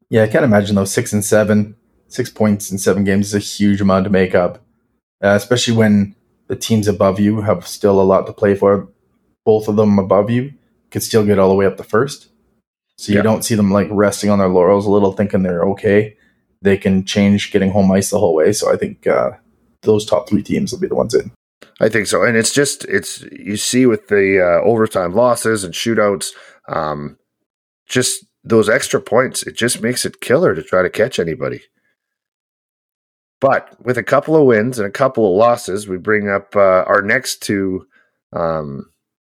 Yeah, 0.09 0.23
I 0.23 0.29
can't 0.29 0.45
imagine 0.45 0.77
those 0.77 0.93
six 0.93 1.13
and 1.13 1.25
seven, 1.25 1.77
six 2.09 2.31
points 2.31 2.71
in 2.71 2.79
seven 2.79 3.05
games 3.05 3.29
is 3.29 3.35
a 3.35 3.39
huge 3.39 3.81
amount 3.81 4.05
to 4.05 4.11
make 4.11 4.35
up, 4.35 4.59
uh, 5.23 5.35
especially 5.35 5.77
when 5.77 6.15
the 6.47 6.57
teams 6.57 6.89
above 6.89 7.19
you 7.19 7.41
have 7.41 7.67
still 7.67 8.01
a 8.01 8.03
lot 8.03 8.27
to 8.27 8.33
play 8.33 8.55
for. 8.55 8.89
Both 9.45 9.69
of 9.69 9.77
them 9.77 9.99
above 9.99 10.31
you 10.31 10.55
could 10.91 11.03
still 11.03 11.25
get 11.25 11.39
all 11.39 11.49
the 11.49 11.55
way 11.55 11.67
up 11.67 11.77
to 11.77 11.85
first. 11.85 12.29
So 12.97 13.13
you 13.13 13.19
yeah. 13.19 13.23
don't 13.23 13.45
see 13.45 13.55
them 13.55 13.73
like 13.73 13.89
resting 13.91 14.31
on 14.31 14.39
their 14.39 14.49
laurels 14.49 14.87
a 14.87 14.91
little, 14.91 15.13
thinking 15.13 15.43
they're 15.43 15.65
okay. 15.71 16.17
They 16.63 16.77
can 16.77 17.05
change 17.05 17.53
getting 17.53 17.71
home 17.71 17.91
ice 17.91 18.11
the 18.11 18.19
whole 18.19 18.35
way. 18.35 18.53
So 18.53 18.73
I 18.73 18.77
think 18.77 19.07
uh, 19.07 19.33
those 19.83 20.07
top 20.07 20.29
three 20.29 20.43
teams 20.43 20.73
will 20.73 20.81
be 20.81 20.87
the 20.87 20.95
ones 20.95 21.15
in. 21.15 21.33
I 21.81 21.89
think 21.89 22.07
so, 22.07 22.23
and 22.23 22.37
it's 22.37 22.53
just 22.53 22.85
it's 22.85 23.23
you 23.33 23.57
see 23.57 23.85
with 23.87 24.07
the 24.07 24.41
uh, 24.41 24.65
overtime 24.65 25.13
losses 25.13 25.65
and 25.65 25.75
shootouts, 25.75 26.31
um, 26.69 27.19
just 27.87 28.25
those 28.45 28.69
extra 28.69 29.01
points. 29.01 29.43
It 29.43 29.57
just 29.57 29.83
makes 29.83 30.05
it 30.05 30.21
killer 30.21 30.55
to 30.55 30.63
try 30.63 30.83
to 30.83 30.91
catch 30.91 31.19
anybody. 31.19 31.63
But 33.41 33.77
with 33.85 33.99
a 33.99 34.05
couple 34.05 34.37
of 34.37 34.47
wins 34.47 34.79
and 34.79 34.87
a 34.87 34.93
couple 34.93 35.31
of 35.31 35.37
losses, 35.37 35.89
we 35.89 35.99
bring 35.99 36.29
up 36.29 36.55
uh, 36.55 36.85
our 36.87 37.03
next 37.03 37.43
two 37.43 37.87
um, 38.33 38.91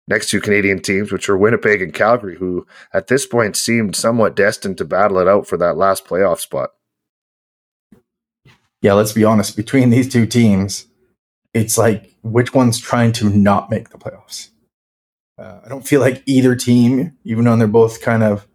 next 0.07 0.29
two 0.29 0.39
Canadian 0.39 0.81
teams, 0.81 1.11
which 1.11 1.29
are 1.29 1.37
Winnipeg 1.37 1.81
and 1.81 1.93
Calgary, 1.93 2.35
who 2.35 2.65
at 2.93 3.07
this 3.07 3.25
point 3.25 3.55
seemed 3.55 3.95
somewhat 3.95 4.35
destined 4.35 4.77
to 4.77 4.85
battle 4.85 5.17
it 5.19 5.27
out 5.27 5.47
for 5.47 5.57
that 5.57 5.77
last 5.77 6.05
playoff 6.05 6.39
spot. 6.39 6.71
Yeah, 8.81 8.93
let's 8.93 9.13
be 9.13 9.23
honest. 9.23 9.55
Between 9.55 9.89
these 9.89 10.07
two 10.07 10.27
teams, 10.27 10.85
it's 11.53 11.77
like 11.77 12.13
which 12.21 12.53
one's 12.53 12.79
trying 12.79 13.11
to 13.13 13.29
not 13.29 13.69
make 13.69 13.89
the 13.89 13.97
playoffs. 13.97 14.49
Uh, 15.37 15.59
I 15.65 15.69
don't 15.69 15.87
feel 15.87 16.01
like 16.01 16.23
either 16.25 16.55
team, 16.55 17.17
even 17.23 17.45
though 17.45 17.57
they're 17.57 17.67
both 17.67 18.01
kind 18.01 18.23
of 18.23 18.47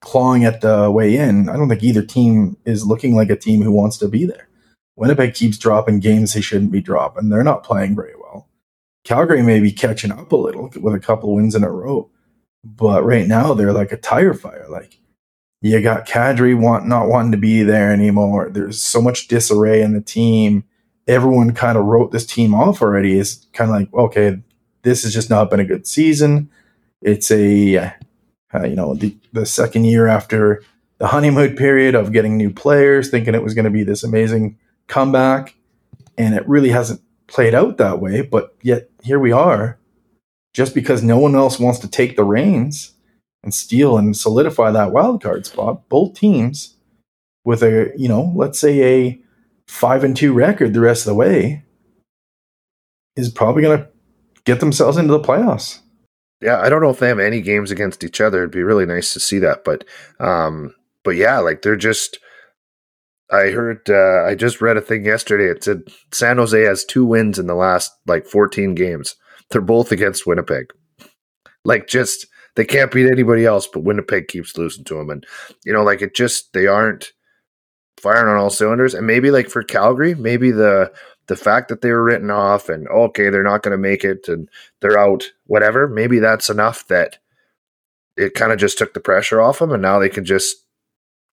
clawing 0.00 0.44
at 0.44 0.60
the 0.60 0.90
way 0.90 1.16
in, 1.16 1.48
I 1.48 1.56
don't 1.56 1.68
think 1.68 1.82
either 1.82 2.02
team 2.02 2.56
is 2.64 2.86
looking 2.86 3.14
like 3.14 3.30
a 3.30 3.36
team 3.36 3.62
who 3.62 3.72
wants 3.72 3.96
to 3.98 4.08
be 4.08 4.26
there. 4.26 4.48
Winnipeg 4.96 5.34
keeps 5.34 5.58
dropping 5.58 6.00
games 6.00 6.34
they 6.34 6.40
shouldn't 6.40 6.72
be 6.72 6.80
dropping. 6.80 7.30
They're 7.30 7.42
not 7.42 7.64
playing 7.64 7.96
very 7.96 8.14
well. 8.14 8.19
Calgary 9.04 9.42
may 9.42 9.60
be 9.60 9.72
catching 9.72 10.12
up 10.12 10.30
a 10.32 10.36
little 10.36 10.70
with 10.80 10.94
a 10.94 11.00
couple 11.00 11.34
wins 11.34 11.54
in 11.54 11.64
a 11.64 11.70
row, 11.70 12.10
but 12.64 13.04
right 13.04 13.26
now 13.26 13.54
they're 13.54 13.72
like 13.72 13.92
a 13.92 13.96
tire 13.96 14.34
fire. 14.34 14.66
Like 14.68 14.98
you 15.62 15.80
got 15.80 16.06
Kadri 16.06 16.58
want 16.58 16.86
not 16.86 17.08
wanting 17.08 17.32
to 17.32 17.38
be 17.38 17.62
there 17.62 17.92
anymore. 17.92 18.50
There's 18.50 18.82
so 18.82 19.00
much 19.00 19.28
disarray 19.28 19.82
in 19.82 19.94
the 19.94 20.00
team. 20.00 20.64
Everyone 21.06 21.54
kind 21.54 21.78
of 21.78 21.84
wrote 21.84 22.12
this 22.12 22.26
team 22.26 22.54
off 22.54 22.82
already. 22.82 23.18
Is 23.18 23.46
kind 23.52 23.70
of 23.70 23.76
like 23.76 23.94
okay, 23.94 24.38
this 24.82 25.02
has 25.02 25.14
just 25.14 25.30
not 25.30 25.50
been 25.50 25.60
a 25.60 25.64
good 25.64 25.86
season. 25.86 26.50
It's 27.00 27.30
a 27.30 27.76
uh, 27.76 27.90
you 28.64 28.76
know 28.76 28.94
the 28.94 29.16
the 29.32 29.46
second 29.46 29.84
year 29.84 30.06
after 30.06 30.62
the 30.98 31.08
honeymoon 31.08 31.56
period 31.56 31.94
of 31.94 32.12
getting 32.12 32.36
new 32.36 32.52
players, 32.52 33.10
thinking 33.10 33.34
it 33.34 33.42
was 33.42 33.54
going 33.54 33.64
to 33.64 33.70
be 33.70 33.82
this 33.82 34.04
amazing 34.04 34.58
comeback, 34.86 35.54
and 36.18 36.34
it 36.34 36.46
really 36.46 36.68
hasn't 36.68 37.00
played 37.30 37.54
out 37.54 37.78
that 37.78 38.00
way. 38.00 38.20
But 38.20 38.54
yet 38.62 38.90
here 39.02 39.18
we 39.18 39.32
are, 39.32 39.78
just 40.52 40.74
because 40.74 41.02
no 41.02 41.18
one 41.18 41.34
else 41.34 41.58
wants 41.58 41.78
to 41.80 41.88
take 41.88 42.16
the 42.16 42.24
reins 42.24 42.92
and 43.42 43.54
steal 43.54 43.96
and 43.96 44.16
solidify 44.16 44.70
that 44.72 44.92
wild 44.92 45.22
card 45.22 45.46
spot. 45.46 45.88
Both 45.88 46.14
teams 46.14 46.76
with 47.44 47.62
a 47.62 47.92
you 47.96 48.08
know 48.08 48.32
let's 48.36 48.58
say 48.58 48.82
a 48.82 49.20
five 49.66 50.04
and 50.04 50.16
two 50.16 50.32
record 50.32 50.74
the 50.74 50.80
rest 50.80 51.06
of 51.06 51.10
the 51.10 51.14
way 51.14 51.64
is 53.16 53.30
probably 53.30 53.62
going 53.62 53.78
to 53.78 53.88
get 54.44 54.60
themselves 54.60 54.96
into 54.96 55.12
the 55.12 55.20
playoffs. 55.20 55.80
Yeah, 56.42 56.60
I 56.60 56.68
don't 56.68 56.82
know 56.82 56.90
if 56.90 56.98
they 56.98 57.08
have 57.08 57.18
any 57.18 57.40
games 57.40 57.70
against 57.70 58.02
each 58.02 58.20
other. 58.20 58.38
It'd 58.38 58.50
be 58.50 58.62
really 58.62 58.86
nice 58.86 59.12
to 59.12 59.20
see 59.20 59.38
that, 59.40 59.64
but 59.64 59.84
um, 60.18 60.74
but 61.04 61.16
yeah, 61.16 61.38
like 61.38 61.62
they're 61.62 61.76
just 61.76 62.18
I 63.32 63.50
heard 63.50 63.88
uh, 63.88 64.24
I 64.24 64.34
just 64.34 64.60
read 64.60 64.76
a 64.76 64.80
thing 64.80 65.04
yesterday. 65.04 65.46
It 65.46 65.62
said 65.62 65.82
San 66.12 66.38
Jose 66.38 66.60
has 66.60 66.84
two 66.84 67.04
wins 67.04 67.38
in 67.38 67.46
the 67.46 67.54
last 67.54 67.92
like 68.06 68.26
14 68.26 68.74
games. 68.74 69.14
They're 69.50 69.60
both 69.60 69.92
against 69.92 70.26
Winnipeg. 70.26 70.72
Like 71.64 71.86
just 71.86 72.26
they 72.56 72.64
can't 72.64 72.90
beat 72.90 73.10
anybody 73.10 73.44
else, 73.44 73.66
but 73.66 73.84
Winnipeg 73.84 74.28
keeps 74.28 74.56
losing 74.56 74.84
to 74.84 74.94
them, 74.94 75.10
and 75.10 75.26
you 75.64 75.72
know, 75.72 75.82
like 75.82 76.02
it 76.02 76.14
just 76.14 76.52
they 76.52 76.66
aren't 76.66 77.12
firing 78.00 78.28
on 78.28 78.36
all 78.36 78.50
cylinders. 78.50 78.94
And 78.94 79.06
maybe 79.06 79.30
like 79.30 79.48
for 79.48 79.62
Calgary, 79.62 80.14
maybe 80.14 80.50
the 80.50 80.92
the 81.26 81.36
fact 81.36 81.68
that 81.68 81.80
they 81.80 81.92
were 81.92 82.02
written 82.02 82.30
off 82.30 82.68
and 82.68 82.88
okay, 82.88 83.30
they're 83.30 83.44
not 83.44 83.62
going 83.62 83.72
to 83.72 83.78
make 83.78 84.04
it 84.04 84.26
and 84.26 84.48
they're 84.80 84.98
out, 84.98 85.30
whatever. 85.46 85.86
Maybe 85.86 86.18
that's 86.18 86.50
enough 86.50 86.88
that 86.88 87.18
it 88.16 88.34
kind 88.34 88.50
of 88.50 88.58
just 88.58 88.78
took 88.78 88.94
the 88.94 89.00
pressure 89.00 89.40
off 89.40 89.60
them, 89.60 89.70
and 89.70 89.82
now 89.82 89.98
they 89.98 90.08
can 90.08 90.24
just 90.24 90.56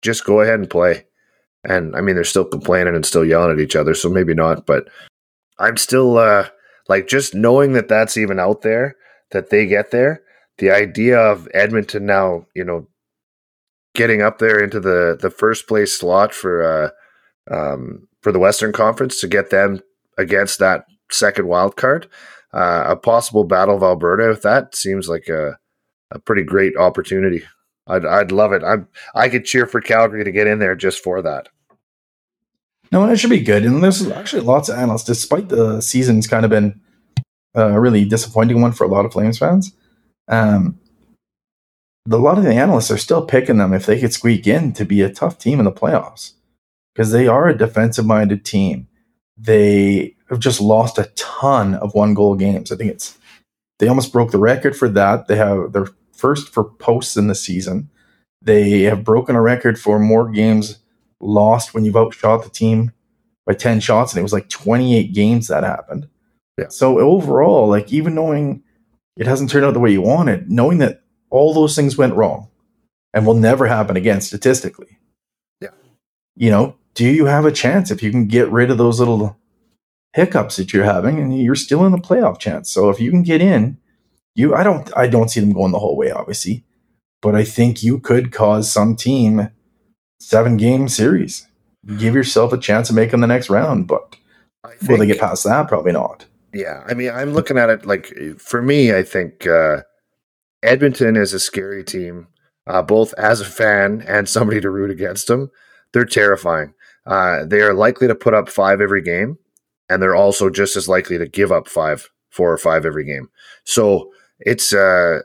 just 0.02 0.26
go 0.26 0.42
ahead 0.42 0.60
and 0.60 0.70
play. 0.70 1.06
And 1.68 1.96
I 1.96 2.02
mean, 2.02 2.16
they're 2.16 2.24
still 2.24 2.46
complaining 2.46 2.96
and 2.96 3.06
still 3.06 3.26
yelling 3.26 3.52
at 3.52 3.60
each 3.60 3.76
other, 3.76 3.94
so 3.94 4.10
maybe 4.10 4.34
not. 4.34 4.66
But 4.66 4.88
I'm 5.60 5.78
still 5.78 6.18
uh, 6.18 6.48
like 6.88 7.08
just 7.08 7.36
knowing 7.36 7.74
that 7.74 7.90
that's 7.90 8.18
even 8.18 8.40
out 8.40 8.62
there, 8.62 8.96
that 9.32 9.50
they 9.50 9.68
get 9.68 9.92
there. 9.92 10.22
The 10.58 10.72
idea 10.72 11.20
of 11.20 11.48
Edmonton 11.54 12.06
now, 12.06 12.46
you 12.56 12.64
know, 12.64 12.88
getting 13.94 14.22
up 14.22 14.40
there 14.40 14.64
into 14.64 14.80
the 14.80 15.18
the 15.22 15.30
first 15.30 15.68
place 15.68 15.98
slot 16.00 16.34
for 16.34 16.64
uh, 16.64 17.54
um, 17.54 18.08
for 18.22 18.32
the 18.32 18.40
Western 18.40 18.72
Conference 18.72 19.20
to 19.20 19.28
get 19.28 19.50
them 19.50 19.82
against 20.18 20.60
that 20.60 20.86
second 21.12 21.48
wild 21.48 21.76
card. 21.76 22.08
Uh, 22.54 22.86
a 22.88 22.96
possible 22.96 23.44
battle 23.44 23.76
of 23.76 23.84
Alberta 23.84 24.30
with 24.30 24.42
that 24.44 24.74
seems 24.74 25.10
like 25.10 25.28
a 25.28 25.58
a 26.12 26.20
pretty 26.20 26.44
great 26.44 26.78
opportunity. 26.78 27.44
I'd 27.88 28.06
I'd 28.06 28.32
love 28.32 28.54
it. 28.54 28.64
I'm 28.64 28.88
I 29.14 29.28
could 29.28 29.44
cheer 29.44 29.66
for 29.66 29.82
Calgary 29.82 30.24
to 30.24 30.32
get 30.32 30.48
in 30.48 30.60
there 30.60 30.76
just 30.76 31.04
for 31.04 31.22
that. 31.22 31.50
No, 32.92 33.04
and 33.04 33.12
it 33.12 33.18
should 33.18 33.30
be 33.30 33.40
good. 33.40 33.66
And 33.66 33.84
there's 33.84 34.08
actually 34.10 34.44
lots 34.44 34.70
of 34.70 34.78
analysts, 34.78 35.04
despite 35.04 35.50
the 35.50 35.82
season's 35.82 36.28
kind 36.28 36.46
of 36.46 36.52
been 36.52 36.80
a 37.54 37.80
really 37.80 38.06
disappointing 38.06 38.62
one 38.62 38.72
for 38.72 38.84
a 38.84 38.88
lot 38.88 39.06
of 39.06 39.12
Flames 39.12 39.38
fans. 39.38 39.74
Um, 40.28 40.80
a 42.10 42.18
lot 42.18 42.38
of 42.38 42.44
the 42.44 42.54
analysts 42.54 42.92
are 42.92 42.98
still 42.98 43.26
picking 43.26 43.58
them 43.58 43.74
if 43.74 43.86
they 43.86 44.00
could 44.00 44.14
squeak 44.14 44.48
in 44.48 44.72
to 44.74 44.86
be 44.86 45.02
a 45.02 45.14
tough 45.14 45.38
team 45.38 45.60
in 45.60 45.66
the 45.66 45.72
playoffs 45.72 46.34
because 46.94 47.12
they 47.12 47.28
are 47.28 47.48
a 47.48 47.58
defensive 47.58 48.06
minded 48.06 48.46
team. 48.46 48.88
They 49.38 50.16
have 50.30 50.40
just 50.40 50.62
lost 50.62 50.98
a 50.98 51.12
ton 51.16 51.76
of 51.76 51.94
one 51.94 52.14
goal 52.14 52.36
games. 52.36 52.72
I 52.72 52.76
think 52.76 52.92
it's 52.92 53.18
they 53.80 53.88
almost 53.88 54.14
broke 54.14 54.32
the 54.32 54.40
record 54.40 54.76
for 54.76 54.90
that. 54.90 55.28
They 55.28 55.36
have 55.36 55.74
their 55.74 55.88
first 56.14 56.50
for 56.50 56.64
posts 56.64 57.18
in 57.18 57.28
the 57.28 57.36
season. 57.36 57.90
They 58.42 58.82
have 58.84 59.04
broken 59.04 59.36
a 59.36 59.42
record 59.42 59.80
for 59.80 60.00
more 60.00 60.30
games 60.30 60.80
lost 61.20 61.74
when 61.74 61.86
you've 61.86 61.98
outshot 61.98 62.44
the 62.44 62.50
team 62.50 62.92
by 63.46 63.54
10 63.54 63.80
shots, 63.80 64.14
and 64.14 64.20
it 64.20 64.24
was 64.24 64.34
like 64.34 64.50
28 64.50 65.14
games 65.14 65.48
that 65.48 65.64
happened. 65.64 66.08
Yeah. 66.58 66.68
So 66.70 67.00
overall, 67.00 67.68
like 67.68 67.92
even 67.94 68.16
knowing 68.16 68.64
it 69.16 69.28
hasn't 69.28 69.50
turned 69.50 69.66
out 69.66 69.74
the 69.74 69.80
way 69.80 69.92
you 69.92 70.02
wanted, 70.02 70.52
knowing 70.52 70.80
that 70.80 71.04
all 71.30 71.54
those 71.54 71.76
things 71.76 71.98
went 71.98 72.16
wrong 72.16 72.50
and 73.14 73.26
will 73.26 73.36
never 73.36 73.68
happen 73.68 73.96
again 73.96 74.22
statistically. 74.22 74.98
Yeah. 75.62 75.70
You 76.36 76.52
know, 76.52 76.76
do 76.94 77.06
you 77.06 77.26
have 77.26 77.46
a 77.46 77.52
chance 77.52 77.92
if 77.92 78.02
you 78.02 78.12
can 78.12 78.28
get 78.28 78.52
rid 78.52 78.72
of 78.72 78.78
those 78.78 79.00
little 79.00 79.38
hiccups 80.18 80.56
that 80.56 80.74
you're 80.74 80.84
having 80.84 81.20
and 81.20 81.40
you're 81.40 81.56
still 81.56 81.86
in 81.86 81.92
the 81.92 81.98
playoff 82.00 82.40
chance. 82.40 82.72
So 82.72 82.90
if 82.90 83.00
you 83.00 83.12
can 83.12 83.22
get 83.22 83.40
in, 83.40 83.78
you 84.34 84.56
I 84.56 84.64
don't 84.64 84.90
I 84.98 85.08
don't 85.08 85.30
see 85.30 85.40
them 85.40 85.54
going 85.54 85.72
the 85.72 85.80
whole 85.80 85.96
way, 85.96 86.12
obviously. 86.12 86.64
But 87.22 87.36
I 87.36 87.44
think 87.44 87.84
you 87.84 88.00
could 88.00 88.32
cause 88.32 88.72
some 88.72 88.96
team 88.96 89.50
seven 90.20 90.58
game 90.58 90.88
series. 90.88 91.48
Give 91.98 92.16
yourself 92.16 92.52
a 92.54 92.58
chance 92.58 92.90
of 92.90 92.96
making 92.96 93.22
the 93.22 93.28
next 93.28 93.50
round, 93.50 93.88
but 93.88 94.16
think, 94.80 94.90
will 94.90 94.98
they 94.98 95.08
get 95.08 95.20
past 95.20 95.44
that? 95.44 95.68
Probably 95.68 95.92
not. 95.92 96.26
Yeah, 96.54 96.84
I 96.88 96.94
mean, 96.94 97.12
I'm 97.12 97.34
looking 97.34 97.58
at 97.58 97.70
it 97.70 97.86
like 97.86 98.14
for 98.38 98.62
me, 98.62 98.94
I 98.96 99.04
think 99.04 99.46
uh, 99.48 99.82
Edmonton 100.64 101.16
is 101.16 101.34
a 101.34 101.40
scary 101.40 101.84
team, 101.84 102.28
uh, 102.66 102.82
both 102.82 103.14
as 103.14 103.42
a 103.42 103.46
fan 103.46 104.04
and 104.08 104.28
somebody 104.28 104.60
to 104.62 104.70
root 104.70 104.90
against 104.90 105.28
them. 105.28 105.52
They're 105.94 106.06
terrifying. 106.06 106.74
Uh, 107.06 107.46
they 107.46 107.62
are 107.62 107.74
likely 107.74 108.08
to 108.08 108.16
put 108.16 108.34
up 108.34 108.50
five 108.50 108.82
every 108.82 109.02
game, 109.02 109.38
and 109.90 110.02
they're 110.02 110.16
also 110.16 110.50
just 110.50 110.76
as 110.76 110.90
likely 110.90 111.18
to 111.18 111.28
give 111.28 111.52
up 111.52 111.68
five, 111.68 112.10
four 112.30 112.52
or 112.52 112.58
five 112.58 112.86
every 112.86 113.06
game. 113.06 113.30
So 113.64 114.12
it's 114.40 114.74
uh, 114.74 115.20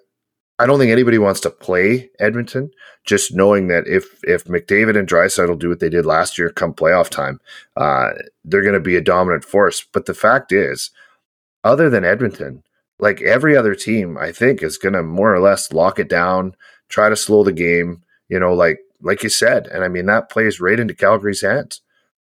I 0.58 0.66
don't 0.66 0.78
think 0.78 0.92
anybody 0.92 1.18
wants 1.18 1.40
to 1.40 1.50
play 1.50 2.10
Edmonton. 2.20 2.70
Just 3.04 3.34
knowing 3.34 3.68
that 3.68 3.86
if 3.86 4.22
if 4.22 4.44
McDavid 4.44 4.96
and 4.96 5.08
Draisaitl 5.08 5.58
do 5.58 5.68
what 5.68 5.80
they 5.80 5.88
did 5.88 6.06
last 6.06 6.38
year, 6.38 6.50
come 6.50 6.72
playoff 6.72 7.08
time, 7.08 7.40
uh, 7.76 8.10
they're 8.44 8.62
going 8.62 8.74
to 8.74 8.80
be 8.80 8.96
a 8.96 9.00
dominant 9.00 9.44
force. 9.44 9.84
But 9.92 10.06
the 10.06 10.14
fact 10.14 10.52
is, 10.52 10.90
other 11.64 11.90
than 11.90 12.04
Edmonton, 12.04 12.62
like 12.98 13.20
every 13.22 13.56
other 13.56 13.74
team, 13.74 14.16
I 14.16 14.30
think 14.30 14.62
is 14.62 14.78
going 14.78 14.92
to 14.92 15.02
more 15.02 15.34
or 15.34 15.40
less 15.40 15.72
lock 15.72 15.98
it 15.98 16.08
down, 16.08 16.54
try 16.88 17.08
to 17.08 17.16
slow 17.16 17.42
the 17.42 17.52
game. 17.52 18.02
You 18.28 18.38
know, 18.38 18.54
like 18.54 18.78
like 19.00 19.22
you 19.22 19.28
said, 19.28 19.66
and 19.66 19.82
I 19.82 19.88
mean 19.88 20.06
that 20.06 20.30
plays 20.30 20.60
right 20.60 20.78
into 20.78 20.94
Calgary's 20.94 21.42
hands. 21.42 21.80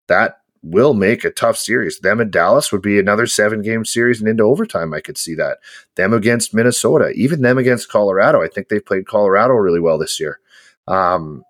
That 0.09 0.39
will 0.65 0.95
make 0.95 1.25
a 1.25 1.31
tough 1.31 1.59
series. 1.59 1.99
Them 2.01 2.21
and 2.21 2.31
Dallas 2.31 2.73
would 2.73 2.81
be 2.81 2.99
another 2.99 3.27
seven 3.27 3.61
game 3.61 3.85
series 3.85 4.21
and 4.21 4.29
into 4.29 4.45
overtime. 4.45 4.95
I 4.95 5.01
could 5.01 5.19
see 5.19 5.35
that. 5.35 5.59
Them 5.97 6.15
against 6.15 6.55
Minnesota, 6.55 7.11
even 7.11 7.43
them 7.43 7.59
against 7.59 7.91
Colorado. 7.91 8.43
I 8.43 8.49
think 8.49 8.69
they've 8.69 8.85
played 8.85 9.07
Colorado 9.07 9.55
really 9.55 9.81
well 9.81 9.99
this 9.99 10.19
year. 10.19 10.41
Um, 10.89 11.45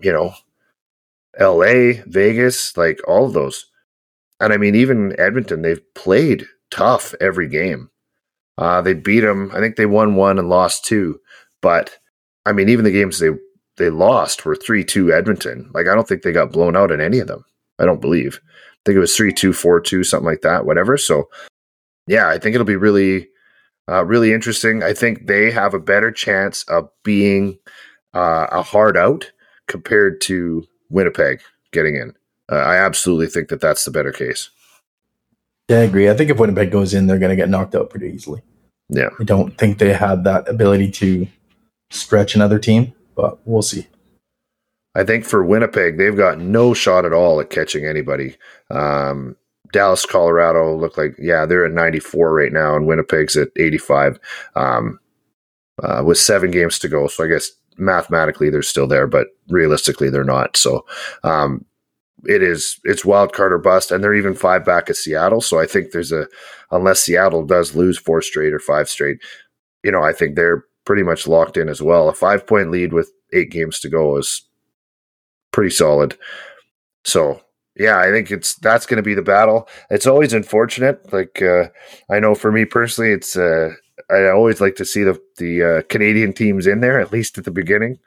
you 0.00 0.12
know, 0.12 0.34
L.A., 1.38 2.02
Vegas, 2.06 2.76
like 2.76 3.00
all 3.08 3.26
of 3.26 3.32
those. 3.32 3.66
And 4.38 4.52
I 4.52 4.58
mean, 4.58 4.74
even 4.74 5.18
Edmonton, 5.18 5.62
they've 5.62 5.82
played 5.94 6.46
tough 6.70 7.14
every 7.20 7.48
game. 7.48 7.90
Uh, 8.58 8.82
they 8.82 8.92
beat 8.92 9.20
them. 9.20 9.50
I 9.54 9.60
think 9.60 9.76
they 9.76 9.86
won 9.86 10.14
one 10.14 10.38
and 10.38 10.48
lost 10.48 10.84
two. 10.84 11.20
But 11.62 11.98
I 12.44 12.52
mean, 12.52 12.68
even 12.68 12.84
the 12.84 12.90
games 12.90 13.18
they 13.18 13.30
they 13.76 13.88
lost 13.88 14.44
were 14.44 14.56
three 14.56 14.84
two 14.84 15.12
Edmonton. 15.12 15.70
Like 15.72 15.86
I 15.86 15.94
don't 15.94 16.06
think 16.06 16.22
they 16.22 16.32
got 16.32 16.52
blown 16.52 16.76
out 16.76 16.90
in 16.90 17.00
any 17.00 17.18
of 17.18 17.28
them. 17.28 17.44
I 17.78 17.84
don't 17.84 18.00
believe. 18.00 18.40
I 18.44 18.80
think 18.84 18.96
it 18.96 19.00
was 19.00 19.16
three 19.16 19.32
two, 19.32 19.52
four 19.52 19.80
two, 19.80 20.04
something 20.04 20.26
like 20.26 20.42
that. 20.42 20.66
Whatever. 20.66 20.96
So 20.96 21.28
yeah, 22.06 22.28
I 22.28 22.38
think 22.38 22.54
it'll 22.54 22.64
be 22.64 22.76
really, 22.76 23.28
uh, 23.88 24.04
really 24.04 24.32
interesting. 24.32 24.82
I 24.82 24.94
think 24.94 25.26
they 25.26 25.50
have 25.50 25.74
a 25.74 25.78
better 25.80 26.10
chance 26.10 26.62
of 26.64 26.88
being 27.04 27.58
uh, 28.14 28.46
a 28.50 28.62
hard 28.62 28.96
out 28.96 29.30
compared 29.66 30.20
to 30.22 30.66
Winnipeg 30.88 31.40
getting 31.72 31.96
in. 31.96 32.14
Uh, 32.50 32.56
I 32.56 32.76
absolutely 32.76 33.26
think 33.26 33.48
that 33.48 33.60
that's 33.60 33.84
the 33.84 33.90
better 33.90 34.12
case. 34.12 34.48
Yeah, 35.68 35.80
I 35.80 35.82
agree. 35.82 36.08
I 36.08 36.14
think 36.14 36.30
if 36.30 36.38
Winnipeg 36.38 36.70
goes 36.70 36.94
in, 36.94 37.06
they're 37.06 37.18
going 37.18 37.28
to 37.30 37.36
get 37.36 37.50
knocked 37.50 37.74
out 37.74 37.90
pretty 37.90 38.08
easily. 38.08 38.40
Yeah. 38.88 39.10
I 39.20 39.24
don't 39.24 39.56
think 39.58 39.78
they 39.78 39.92
have 39.92 40.24
that 40.24 40.48
ability 40.48 40.90
to 40.92 41.26
stretch 41.90 42.34
another 42.34 42.58
team, 42.58 42.94
but 43.14 43.38
we'll 43.46 43.60
see. 43.60 43.86
I 44.98 45.04
think 45.04 45.24
for 45.24 45.44
Winnipeg, 45.44 45.96
they've 45.96 46.16
got 46.16 46.40
no 46.40 46.74
shot 46.74 47.04
at 47.04 47.12
all 47.12 47.40
at 47.40 47.50
catching 47.50 47.86
anybody. 47.86 48.36
Um, 48.68 49.36
Dallas, 49.72 50.04
Colorado 50.04 50.76
look 50.76 50.98
like, 50.98 51.14
yeah, 51.20 51.46
they're 51.46 51.64
at 51.64 51.72
94 51.72 52.34
right 52.34 52.52
now, 52.52 52.74
and 52.74 52.84
Winnipeg's 52.84 53.36
at 53.36 53.50
85 53.54 54.18
um, 54.56 54.98
uh, 55.80 56.02
with 56.04 56.18
seven 56.18 56.50
games 56.50 56.80
to 56.80 56.88
go. 56.88 57.06
So 57.06 57.22
I 57.22 57.28
guess 57.28 57.48
mathematically 57.76 58.50
they're 58.50 58.60
still 58.62 58.88
there, 58.88 59.06
but 59.06 59.28
realistically 59.48 60.10
they're 60.10 60.24
not. 60.24 60.56
So 60.56 60.84
um, 61.22 61.64
it 62.24 62.42
is 62.42 62.80
it's 62.82 63.04
wild 63.04 63.32
card 63.32 63.52
or 63.52 63.58
bust, 63.58 63.92
and 63.92 64.02
they're 64.02 64.14
even 64.14 64.34
five 64.34 64.64
back 64.64 64.90
at 64.90 64.96
Seattle. 64.96 65.40
So 65.40 65.60
I 65.60 65.66
think 65.66 65.92
there's 65.92 66.10
a 66.10 66.26
unless 66.72 67.02
Seattle 67.02 67.46
does 67.46 67.76
lose 67.76 67.98
four 67.98 68.20
straight 68.20 68.52
or 68.52 68.58
five 68.58 68.88
straight, 68.88 69.18
you 69.84 69.92
know, 69.92 70.02
I 70.02 70.12
think 70.12 70.34
they're 70.34 70.64
pretty 70.84 71.04
much 71.04 71.28
locked 71.28 71.56
in 71.56 71.68
as 71.68 71.80
well. 71.80 72.08
A 72.08 72.14
five 72.14 72.48
point 72.48 72.72
lead 72.72 72.92
with 72.92 73.12
eight 73.32 73.52
games 73.52 73.78
to 73.80 73.88
go 73.88 74.16
is 74.16 74.47
pretty 75.58 75.74
solid. 75.74 76.16
So 77.04 77.40
yeah, 77.74 77.98
I 77.98 78.12
think 78.12 78.30
it's 78.30 78.54
that's 78.54 78.86
going 78.86 78.98
to 78.98 79.02
be 79.02 79.14
the 79.14 79.22
battle. 79.22 79.68
It's 79.90 80.06
always 80.06 80.32
unfortunate. 80.32 81.12
Like 81.12 81.42
uh, 81.42 81.64
I 82.08 82.20
know 82.20 82.36
for 82.36 82.52
me 82.52 82.64
personally, 82.64 83.10
it's 83.10 83.36
uh, 83.36 83.70
I 84.08 84.28
always 84.28 84.60
like 84.60 84.76
to 84.76 84.84
see 84.84 85.02
the 85.02 85.20
the 85.36 85.62
uh, 85.64 85.82
Canadian 85.88 86.32
teams 86.32 86.68
in 86.68 86.78
there 86.80 87.00
at 87.00 87.10
least 87.10 87.38
at 87.38 87.44
the 87.44 87.50
beginning. 87.50 87.98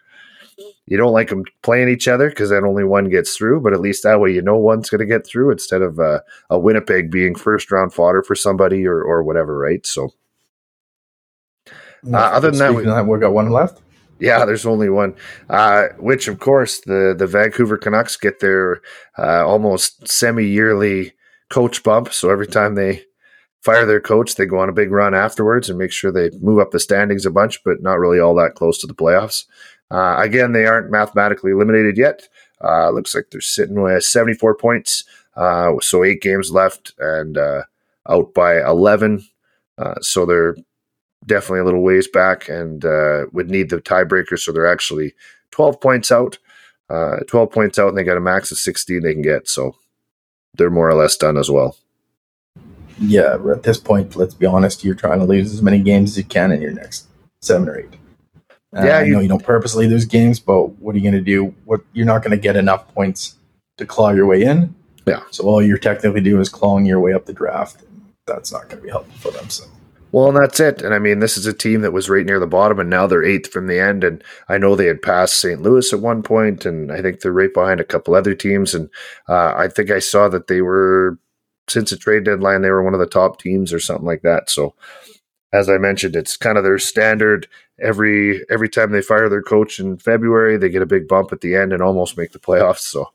You 0.86 0.96
don't 0.96 1.12
like 1.12 1.27
them 1.27 1.43
playing 1.62 1.89
each 1.89 2.08
other 2.08 2.29
because 2.29 2.51
then 2.51 2.63
only 2.63 2.86
one 2.86 3.10
gets 3.10 3.36
through, 3.36 3.60
but 3.60 3.74
at 3.74 3.81
least 3.81 4.03
that 4.03 4.22
way 4.22 4.31
you 4.31 4.41
know 4.41 4.55
one's 4.55 4.89
going 4.89 5.00
to 5.00 5.05
get 5.05 5.27
through 5.27 5.51
instead 5.51 5.81
of 5.81 6.00
uh, 6.00 6.22
a 6.50 6.58
Winnipeg 6.58 7.12
being 7.12 7.36
first 7.36 7.70
round 7.70 7.93
fodder 7.93 8.24
for 8.24 8.36
somebody 8.36 8.88
or 8.88 9.03
or 9.03 9.24
whatever, 9.24 9.58
right? 9.58 9.86
So, 9.86 10.13
uh, 12.13 12.15
other 12.15 12.50
than 12.50 12.60
that, 12.60 12.74
we, 12.74 12.86
that, 12.86 13.05
we 13.05 13.20
got 13.20 13.34
one 13.34 13.50
left. 13.50 13.81
Yeah, 14.22 14.46
there's 14.46 14.68
only 14.68 14.88
one. 14.90 15.16
Uh, 15.50 15.88
which, 15.98 16.28
of 16.28 16.40
course, 16.40 16.82
the 16.82 17.16
the 17.18 17.25
Vancouver 17.25 17.78
Canucks 17.78 18.16
get 18.16 18.40
their 18.40 18.82
uh, 19.18 19.46
almost 19.46 20.08
semi 20.08 20.46
yearly 20.46 21.13
coach 21.50 21.84
bump. 21.84 22.13
So 22.13 22.30
every 22.30 22.48
time 22.48 22.76
they 22.76 23.04
fire 23.63 23.86
their 23.86 24.00
coach, 24.00 24.36
they 24.36 24.45
go 24.45 24.60
on 24.60 24.69
a 24.69 24.74
big 24.74 24.91
run 24.91 25.15
afterwards 25.15 25.69
and 25.69 25.80
make 25.80 25.91
sure 25.91 26.12
they 26.12 26.30
move 26.39 26.60
up 26.60 26.69
the 26.69 26.80
standings 26.80 27.26
a 27.26 27.32
bunch, 27.32 27.63
but 27.63 27.82
not 27.82 28.00
really 28.00 28.19
all 28.19 28.36
that 28.36 28.54
close 28.54 28.78
to 28.80 28.88
the 28.88 28.93
playoffs. 28.93 29.45
Uh, 29.89 30.15
again, 30.19 30.52
they 30.54 30.65
aren't 30.65 30.91
mathematically 30.91 31.52
eliminated 31.52 31.98
yet. 31.98 32.30
Uh, 32.63 32.91
looks 32.91 33.15
like 33.15 33.26
they're 33.32 33.41
sitting 33.41 33.82
with 33.82 34.04
74 34.04 34.56
points, 34.56 35.04
uh, 35.36 35.74
so 35.82 36.04
eight 36.04 36.22
games 36.22 36.52
left 36.52 36.93
and 37.00 37.38
uh, 37.39 37.63
out 38.08 38.34
by 38.36 38.62
11. 38.62 39.26
Uh, 39.80 40.00
so 40.00 40.28
they're 40.28 40.56
definitely 41.25 41.60
a 41.60 41.65
little 41.65 41.84
ways 41.84 42.07
back 42.07 42.49
and 42.49 42.84
uh, 42.84 43.25
would 43.31 43.49
need 43.49 43.69
the 43.69 43.81
tiebreaker. 43.81 44.38
So 44.39 44.51
they're 44.51 44.71
actually 44.71 45.13
12 45.51 45.79
points 45.79 46.12
out, 46.12 46.38
uh, 46.89 47.17
12 47.27 47.51
points 47.51 47.79
out, 47.79 47.89
and 47.89 47.97
they 47.97 48.03
got 48.03 48.17
a 48.17 48.21
max 48.21 48.51
of 48.51 48.57
16 48.57 49.01
they 49.01 49.13
can 49.13 49.21
get. 49.21 49.47
So 49.47 49.75
they're 50.55 50.69
more 50.69 50.89
or 50.89 50.95
less 50.95 51.15
done 51.15 51.38
as 51.38 51.49
well. 51.49 51.77
Yeah, 52.99 53.38
at 53.51 53.63
this 53.63 53.79
point, 53.79 54.15
let's 54.15 54.36
be 54.36 54.45
honest, 54.45 54.84
you're 54.84 54.95
trying 54.95 55.19
to 55.19 55.25
lose 55.25 55.53
as 55.53 55.62
many 55.62 55.79
games 55.79 56.12
as 56.12 56.17
you 56.17 56.23
can 56.23 56.51
in 56.51 56.62
your 56.62 56.71
next 56.71 57.07
seven 57.41 57.67
or 57.67 57.79
eight. 57.79 57.93
Uh, 58.75 58.86
yeah, 58.86 59.01
you 59.01 59.13
know 59.13 59.19
you 59.19 59.27
don't 59.27 59.43
purposely 59.43 59.88
lose 59.88 60.05
games, 60.05 60.39
but 60.39 60.79
what 60.79 60.95
are 60.95 60.97
you 60.99 61.03
going 61.03 61.13
to 61.13 61.21
do? 61.21 61.53
What 61.65 61.81
you're 61.93 62.05
not 62.05 62.21
going 62.21 62.31
to 62.31 62.38
get 62.38 62.55
enough 62.55 62.93
points 62.93 63.36
to 63.77 63.86
claw 63.86 64.12
your 64.12 64.27
way 64.27 64.43
in. 64.43 64.75
Yeah. 65.05 65.21
So 65.31 65.45
all 65.45 65.62
you're 65.62 65.77
technically 65.77 66.21
doing 66.21 66.41
is 66.41 66.47
clawing 66.47 66.86
your 66.86 66.99
way 66.99 67.13
up 67.13 67.25
the 67.25 67.34
draft. 67.34 67.84
That's 68.27 68.51
not 68.51 68.69
going 68.69 68.77
to 68.77 68.84
be 68.84 68.89
helpful 68.89 69.31
for 69.31 69.36
them. 69.36 69.49
So 69.49 69.65
well, 70.12 70.28
and 70.28 70.38
that's 70.38 70.60
it. 70.60 70.82
And 70.82 70.93
I 70.93 71.00
mean, 71.00 71.19
this 71.19 71.38
is 71.38 71.45
a 71.45 71.54
team 71.54 71.82
that 71.82 71.93
was 71.93 72.10
right 72.10 72.26
near 72.26 72.39
the 72.39 72.47
bottom, 72.47 72.80
and 72.80 72.89
now 72.89 73.08
they're 73.08 73.24
eighth 73.24 73.52
from 73.52 73.67
the 73.67 73.80
end. 73.80 74.04
And 74.04 74.24
I 74.50 74.58
know 74.58 74.76
they 74.76 74.88
had 74.88 75.02
passed 75.02 75.39
St. 75.39 75.62
Louis 75.62 75.91
at 75.93 76.00
one 76.00 76.21
point, 76.21 76.65
and 76.65 76.91
I 76.91 77.02
think 77.02 77.21
they're 77.21 77.32
right 77.32 77.54
behind 77.54 77.80
a 77.80 77.86
couple 77.86 78.13
other 78.13 78.36
teams. 78.36 78.74
And 78.76 78.89
uh, 79.30 79.54
I 79.56 79.67
think 79.67 79.89
I 79.89 80.00
saw 80.00 80.28
that 80.30 80.47
they 80.47 80.62
were, 80.62 81.17
since 81.69 81.91
the 81.91 81.97
trade 81.97 82.26
deadline, 82.26 82.62
they 82.62 82.71
were 82.71 82.84
one 82.84 82.93
of 82.93 83.00
the 83.00 83.06
top 83.06 83.39
teams 83.39 83.71
or 83.71 83.80
something 83.80 84.06
like 84.06 84.21
that. 84.24 84.50
So, 84.50 84.76
as 85.54 85.69
I 85.69 85.78
mentioned, 85.78 86.15
it's 86.15 86.38
kind 86.38 86.58
of 86.58 86.63
their 86.63 86.80
standard. 86.80 87.47
Every 87.82 88.45
every 88.50 88.69
time 88.69 88.91
they 88.91 89.02
fire 89.02 89.28
their 89.30 89.41
coach 89.41 89.80
in 89.80 89.97
February, 89.97 90.58
they 90.58 90.69
get 90.69 90.82
a 90.82 90.86
big 90.86 91.08
bump 91.08 91.32
at 91.34 91.41
the 91.41 91.56
end 91.56 91.74
and 91.74 91.82
almost 91.82 92.17
make 92.17 92.32
the 92.32 92.39
playoffs. 92.39 92.80
So 92.80 93.12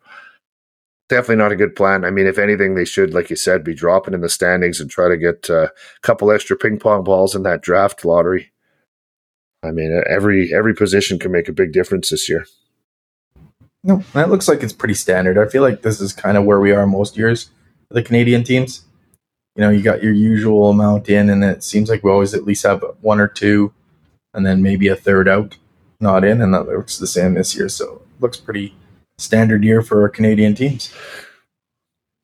definitely 1.09 1.37
not 1.37 1.53
a 1.53 1.57
good 1.57 1.77
plan. 1.77 2.05
I 2.05 2.11
mean, 2.11 2.27
if 2.27 2.39
anything, 2.39 2.75
they 2.75 2.85
should, 2.85 3.15
like 3.15 3.31
you 3.31 3.37
said, 3.37 3.65
be 3.65 3.75
dropping 3.75 4.15
in 4.15 4.21
the 4.21 4.29
standings 4.29 4.81
and 4.81 4.91
try 4.91 5.09
to 5.09 5.17
get 5.17 5.49
uh, 5.51 5.67
a 5.67 5.71
couple 6.03 6.31
extra 6.31 6.57
ping 6.57 6.79
pong 6.79 7.05
balls 7.05 7.35
in 7.35 7.43
that 7.45 7.63
draft 7.63 8.05
lottery. 8.05 8.53
I 9.63 9.71
mean, 9.71 10.03
every 10.09 10.55
every 10.55 10.75
position 10.75 11.19
can 11.19 11.33
make 11.33 11.49
a 11.49 11.53
big 11.53 11.73
difference 11.73 12.11
this 12.11 12.29
year. 12.29 12.47
No, 13.83 14.03
that 14.15 14.31
looks 14.31 14.49
like 14.49 14.63
it's 14.63 14.73
pretty 14.73 14.95
standard. 14.95 15.39
I 15.39 15.49
feel 15.49 15.63
like 15.63 15.83
this 15.83 16.01
is 16.01 16.13
kind 16.13 16.37
of 16.37 16.45
where 16.45 16.61
we 16.61 16.73
are 16.73 16.87
most 16.87 17.17
years 17.17 17.51
the 17.91 18.03
Canadian 18.03 18.45
teams. 18.45 18.85
You 19.55 19.63
know, 19.63 19.71
you 19.71 19.83
got 19.83 20.03
your 20.03 20.13
usual 20.13 20.71
amount 20.71 21.09
in, 21.09 21.31
and 21.31 21.43
it 21.43 21.63
seems 21.63 21.89
like 21.89 22.03
we 22.03 22.11
always 22.11 22.35
at 22.35 22.45
least 22.45 22.65
have 22.65 22.85
one 23.01 23.21
or 23.21 23.29
two, 23.29 23.73
and 24.35 24.45
then 24.45 24.63
maybe 24.63 24.89
a 24.89 24.97
third 24.97 25.29
out, 25.29 25.57
not 26.01 26.25
in, 26.25 26.43
and 26.43 26.53
that 26.53 26.67
looks 26.67 26.99
the 26.99 27.07
same 27.07 27.35
this 27.35 27.57
year. 27.57 27.69
So 27.69 28.03
looks 28.21 28.37
pretty 28.37 28.75
standard 29.19 29.65
year 29.65 29.83
for 29.83 30.09
Canadian 30.09 30.55
teams. 30.55 30.93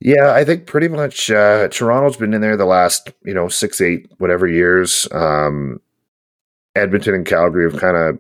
Yeah, 0.01 0.33
I 0.33 0.45
think 0.45 0.67
pretty 0.67 0.89
much 0.89 1.31
uh, 1.31 1.69
Toronto's 1.69 2.17
been 2.17 2.35
in 2.35 2.41
there 2.41 2.57
the 2.57 2.65
last 2.65 3.11
you 3.25 3.35
know 3.35 3.49
six, 3.49 3.81
eight, 3.81 4.11
whatever 4.19 4.47
years. 4.47 5.07
Um, 5.13 5.81
Edmonton 6.75 7.15
and 7.15 7.27
Calgary 7.27 7.71
have 7.71 7.81
kind 7.81 7.97
of 7.97 8.19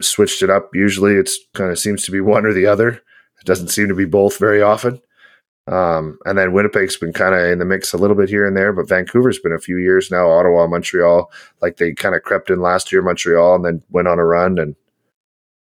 switched 0.00 0.42
it 0.42 0.50
up. 0.50 0.70
Usually, 0.74 1.14
it's 1.14 1.38
kind 1.54 1.70
of 1.70 1.78
seems 1.78 2.04
to 2.04 2.12
be 2.12 2.20
one 2.20 2.46
or 2.46 2.52
the 2.52 2.66
other. 2.66 2.88
It 2.88 3.46
doesn't 3.46 3.68
seem 3.68 3.88
to 3.88 3.94
be 3.94 4.04
both 4.04 4.38
very 4.38 4.62
often. 4.62 5.00
Um, 5.68 6.18
and 6.24 6.36
then 6.36 6.52
Winnipeg's 6.52 6.96
been 6.96 7.12
kind 7.12 7.34
of 7.34 7.40
in 7.40 7.58
the 7.58 7.64
mix 7.64 7.92
a 7.92 7.96
little 7.96 8.16
bit 8.16 8.28
here 8.28 8.46
and 8.46 8.56
there, 8.56 8.72
but 8.72 8.88
Vancouver's 8.88 9.38
been 9.38 9.52
a 9.52 9.60
few 9.60 9.78
years 9.78 10.10
now. 10.10 10.28
Ottawa, 10.28 10.66
Montreal, 10.66 11.30
like 11.60 11.76
they 11.76 11.92
kind 11.92 12.16
of 12.16 12.22
crept 12.22 12.50
in 12.50 12.60
last 12.60 12.90
year, 12.90 13.00
Montreal, 13.00 13.56
and 13.56 13.64
then 13.64 13.82
went 13.90 14.08
on 14.08 14.18
a 14.18 14.24
run 14.24 14.58
and 14.58 14.74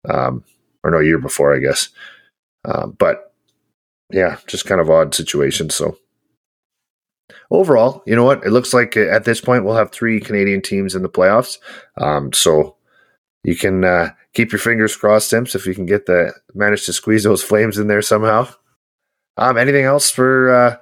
um, 0.09 0.45
or 0.83 0.91
no, 0.91 0.99
year 1.01 1.19
before, 1.19 1.55
I 1.55 1.59
guess. 1.59 1.89
Uh, 2.65 2.87
but 2.87 3.33
yeah, 4.11 4.39
just 4.47 4.67
kind 4.67 4.81
of 4.81 4.91
odd 4.91 5.15
situation. 5.15 5.71
So 5.71 5.97
overall, 7.51 8.03
you 8.07 8.15
know 8.15 8.25
what? 8.25 8.45
It 8.45 8.51
looks 8.51 8.75
like 8.75 8.97
at 8.97 9.25
this 9.25 9.41
point 9.41 9.65
we'll 9.65 9.77
have 9.77 9.93
three 9.93 10.21
Canadian 10.21 10.63
teams 10.63 10.95
in 10.95 11.03
the 11.03 11.09
playoffs. 11.09 11.59
Um, 11.97 12.33
so 12.33 12.77
you 13.45 13.57
can 13.57 13.85
uh, 13.85 14.11
keep 14.35 14.53
your 14.53 14.59
fingers 14.59 14.97
crossed, 14.97 15.31
Timps, 15.31 15.55
if 15.55 15.67
you 15.67 15.75
can 15.75 15.87
get 15.87 16.07
the 16.07 16.33
manage 16.55 16.87
to 16.87 16.93
squeeze 16.93 17.25
those 17.25 17.43
flames 17.43 17.79
in 17.79 17.89
there 17.89 18.03
somehow. 18.03 18.49
Um, 19.37 19.57
anything 19.57 19.85
else 19.85 20.11
for 20.11 20.55
uh, 20.55 20.77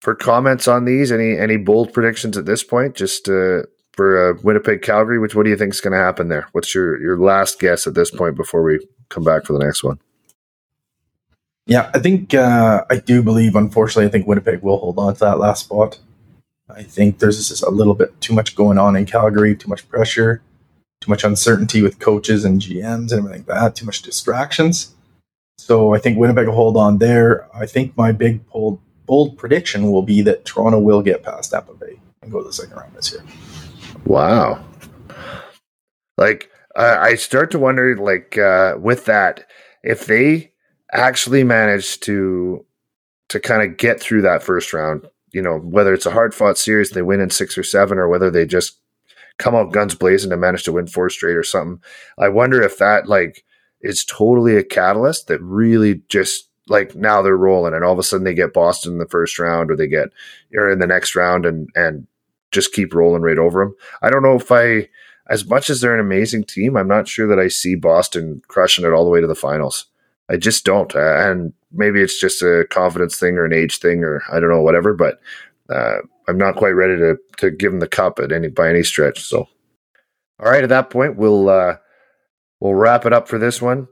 for 0.00 0.14
comments 0.14 0.68
on 0.68 0.84
these? 0.84 1.10
Any 1.10 1.38
any 1.38 1.56
bold 1.56 1.92
predictions 1.92 2.36
at 2.36 2.44
this 2.44 2.62
point? 2.62 2.94
Just 2.94 3.28
uh, 3.28 3.62
for 3.92 4.30
uh, 4.30 4.40
Winnipeg 4.42 4.82
Calgary, 4.82 5.18
which 5.18 5.34
what 5.34 5.44
do 5.44 5.50
you 5.50 5.56
think 5.56 5.72
is 5.72 5.80
going 5.80 5.92
to 5.92 6.04
happen 6.04 6.28
there? 6.28 6.48
What's 6.52 6.74
your 6.74 7.00
your 7.00 7.18
last 7.18 7.58
guess 7.58 7.86
at 7.86 7.94
this 7.94 8.10
point 8.10 8.36
before 8.36 8.62
we 8.62 8.78
come 9.08 9.24
back 9.24 9.46
for 9.46 9.54
the 9.54 9.64
next 9.64 9.82
one? 9.82 9.98
Yeah, 11.66 11.90
I 11.92 11.98
think 11.98 12.32
uh, 12.32 12.84
I 12.88 12.96
do 12.98 13.22
believe. 13.22 13.56
Unfortunately, 13.56 14.06
I 14.06 14.10
think 14.10 14.26
Winnipeg 14.26 14.62
will 14.62 14.78
hold 14.78 14.98
on 14.98 15.14
to 15.14 15.20
that 15.20 15.38
last 15.38 15.64
spot. 15.64 15.98
I 16.70 16.82
think 16.82 17.18
there's 17.18 17.48
just 17.48 17.62
a 17.62 17.70
little 17.70 17.94
bit 17.94 18.20
too 18.20 18.34
much 18.34 18.54
going 18.54 18.78
on 18.78 18.96
in 18.96 19.06
Calgary, 19.06 19.56
too 19.56 19.68
much 19.68 19.88
pressure, 19.88 20.42
too 21.00 21.10
much 21.10 21.24
uncertainty 21.24 21.82
with 21.82 21.98
coaches 21.98 22.44
and 22.44 22.60
GMs 22.60 23.10
and 23.10 23.12
everything 23.12 23.38
like 23.38 23.46
that, 23.46 23.74
too 23.74 23.86
much 23.86 24.02
distractions. 24.02 24.94
So 25.58 25.94
I 25.94 25.98
think 25.98 26.18
Winnipeg 26.18 26.46
will 26.46 26.54
hold 26.54 26.76
on 26.76 26.98
there. 26.98 27.48
I 27.54 27.66
think 27.66 27.96
my 27.96 28.12
big 28.12 28.46
bold, 28.48 28.80
bold 29.06 29.36
prediction 29.36 29.90
will 29.90 30.02
be 30.02 30.22
that 30.22 30.44
Toronto 30.44 30.78
will 30.78 31.02
get 31.02 31.22
past 31.22 31.50
Tampa 31.50 31.74
Bay 31.74 31.98
and 32.22 32.30
go 32.30 32.40
to 32.40 32.46
the 32.46 32.52
second 32.52 32.76
round 32.76 32.94
this 32.94 33.12
year. 33.12 33.24
Wow. 34.04 34.64
Like 36.16 36.50
I 36.76 37.14
start 37.14 37.50
to 37.52 37.58
wonder, 37.58 37.96
like 37.96 38.36
uh, 38.38 38.76
with 38.78 39.06
that, 39.06 39.48
if 39.82 40.06
they 40.06 40.52
actually 40.92 41.44
managed 41.44 42.02
to 42.04 42.64
to 43.28 43.40
kind 43.40 43.68
of 43.68 43.76
get 43.76 44.00
through 44.00 44.22
that 44.22 44.42
first 44.42 44.72
round. 44.72 45.06
You 45.32 45.42
know, 45.42 45.58
whether 45.58 45.92
it's 45.92 46.06
a 46.06 46.12
hard 46.12 46.34
fought 46.34 46.56
series, 46.56 46.90
they 46.90 47.02
win 47.02 47.20
in 47.20 47.30
six 47.30 47.58
or 47.58 47.62
seven, 47.62 47.98
or 47.98 48.08
whether 48.08 48.30
they 48.30 48.46
just 48.46 48.78
come 49.38 49.54
out 49.54 49.72
guns 49.72 49.94
blazing 49.94 50.32
and 50.32 50.40
manage 50.40 50.64
to 50.64 50.72
win 50.72 50.86
four 50.86 51.10
straight 51.10 51.36
or 51.36 51.42
something. 51.42 51.82
I 52.18 52.28
wonder 52.28 52.62
if 52.62 52.78
that 52.78 53.08
like 53.08 53.44
is 53.80 54.04
totally 54.04 54.56
a 54.56 54.64
catalyst 54.64 55.26
that 55.28 55.42
really 55.42 56.02
just 56.08 56.48
like 56.68 56.94
now 56.94 57.22
they're 57.22 57.36
rolling 57.36 57.74
and 57.74 57.84
all 57.84 57.92
of 57.92 57.98
a 57.98 58.02
sudden 58.02 58.24
they 58.24 58.34
get 58.34 58.54
Boston 58.54 58.92
in 58.92 58.98
the 58.98 59.06
first 59.06 59.38
round 59.38 59.70
or 59.70 59.76
they 59.76 59.86
get 59.86 60.08
or 60.54 60.70
in 60.70 60.78
the 60.78 60.86
next 60.86 61.14
round 61.14 61.44
and 61.44 61.68
and 61.74 62.06
just 62.52 62.72
keep 62.72 62.94
rolling 62.94 63.22
right 63.22 63.38
over 63.38 63.62
them. 63.62 63.74
I 64.02 64.10
don't 64.10 64.22
know 64.22 64.36
if 64.36 64.50
I 64.50 64.88
as 65.28 65.46
much 65.46 65.70
as 65.70 65.80
they're 65.80 65.94
an 65.94 66.00
amazing 66.00 66.44
team, 66.44 66.76
I'm 66.76 66.88
not 66.88 67.08
sure 67.08 67.26
that 67.26 67.38
I 67.38 67.48
see 67.48 67.74
Boston 67.74 68.42
crushing 68.48 68.84
it 68.84 68.92
all 68.92 69.04
the 69.04 69.10
way 69.10 69.20
to 69.20 69.26
the 69.26 69.34
finals. 69.34 69.86
I 70.30 70.36
just 70.36 70.64
don't. 70.64 70.94
Uh, 70.94 71.30
and 71.30 71.52
maybe 71.72 72.00
it's 72.00 72.20
just 72.20 72.42
a 72.42 72.66
confidence 72.70 73.18
thing 73.18 73.36
or 73.36 73.44
an 73.44 73.52
age 73.52 73.78
thing 73.78 74.02
or 74.02 74.22
I 74.32 74.40
don't 74.40 74.50
know, 74.50 74.62
whatever. 74.62 74.94
But 74.94 75.20
uh, 75.70 75.98
I'm 76.28 76.38
not 76.38 76.56
quite 76.56 76.70
ready 76.70 76.96
to 76.96 77.16
to 77.38 77.50
give 77.50 77.72
him 77.72 77.80
the 77.80 77.88
cup 77.88 78.18
at 78.18 78.32
any 78.32 78.48
by 78.48 78.68
any 78.68 78.82
stretch. 78.82 79.22
So, 79.22 79.48
all 80.40 80.50
right, 80.50 80.64
at 80.64 80.68
that 80.68 80.90
point, 80.90 81.16
we'll 81.16 81.48
uh, 81.48 81.76
we'll 82.60 82.74
wrap 82.74 83.06
it 83.06 83.12
up 83.12 83.28
for 83.28 83.38
this 83.38 83.62
one. 83.62 83.88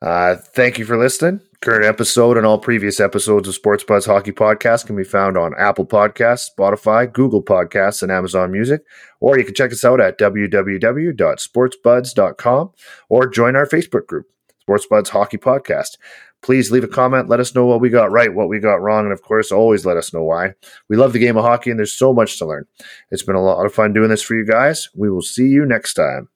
Uh, 0.00 0.36
thank 0.36 0.78
you 0.78 0.84
for 0.84 0.96
listening. 0.96 1.40
Current 1.60 1.84
episode 1.84 2.36
and 2.36 2.46
all 2.46 2.58
previous 2.58 3.00
episodes 3.00 3.48
of 3.48 3.54
Sports 3.54 3.82
Budz 3.82 4.06
Hockey 4.06 4.30
Podcast 4.30 4.86
can 4.86 4.94
be 4.94 5.02
found 5.02 5.36
on 5.36 5.54
Apple 5.58 5.84
Podcasts, 5.84 6.46
Spotify, 6.56 7.12
Google 7.12 7.42
Podcasts, 7.42 8.00
and 8.00 8.12
Amazon 8.12 8.52
Music. 8.52 8.82
Or 9.18 9.36
you 9.36 9.44
can 9.44 9.54
check 9.54 9.72
us 9.72 9.84
out 9.84 10.00
at 10.00 10.18
www.sportsbudz.com 10.18 12.70
or 13.08 13.26
join 13.26 13.56
our 13.56 13.66
Facebook 13.66 14.06
group, 14.06 14.26
Sports 14.68 14.86
Budz 14.86 15.08
Hockey 15.08 15.38
Podcast. 15.38 15.96
Please 16.42 16.70
leave 16.70 16.84
a 16.84 16.88
comment. 16.88 17.30
Let 17.30 17.40
us 17.40 17.54
know 17.54 17.64
what 17.64 17.80
we 17.80 17.88
got 17.88 18.12
right, 18.12 18.34
what 18.34 18.50
we 18.50 18.60
got 18.60 18.82
wrong, 18.82 19.04
and 19.04 19.14
of 19.14 19.22
course, 19.22 19.50
always 19.50 19.86
let 19.86 19.96
us 19.96 20.12
know 20.12 20.22
why. 20.22 20.52
We 20.90 20.96
love 20.98 21.14
the 21.14 21.18
game 21.18 21.38
of 21.38 21.44
hockey, 21.44 21.70
and 21.70 21.78
there's 21.78 21.94
so 21.94 22.12
much 22.12 22.38
to 22.38 22.46
learn. 22.46 22.66
It's 23.10 23.22
been 23.22 23.34
a 23.34 23.42
lot 23.42 23.64
of 23.64 23.72
fun 23.72 23.94
doing 23.94 24.10
this 24.10 24.22
for 24.22 24.34
you 24.34 24.44
guys. 24.44 24.90
We 24.94 25.10
will 25.10 25.22
see 25.22 25.48
you 25.48 25.64
next 25.64 25.94
time. 25.94 26.28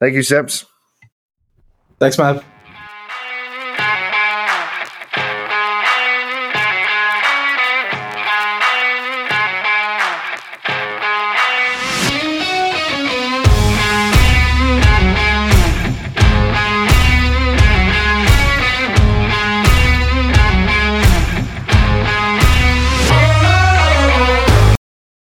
Thank 0.00 0.14
you, 0.14 0.22
Sips. 0.22 0.64
Thanks, 1.98 2.16
Matt. 2.16 2.42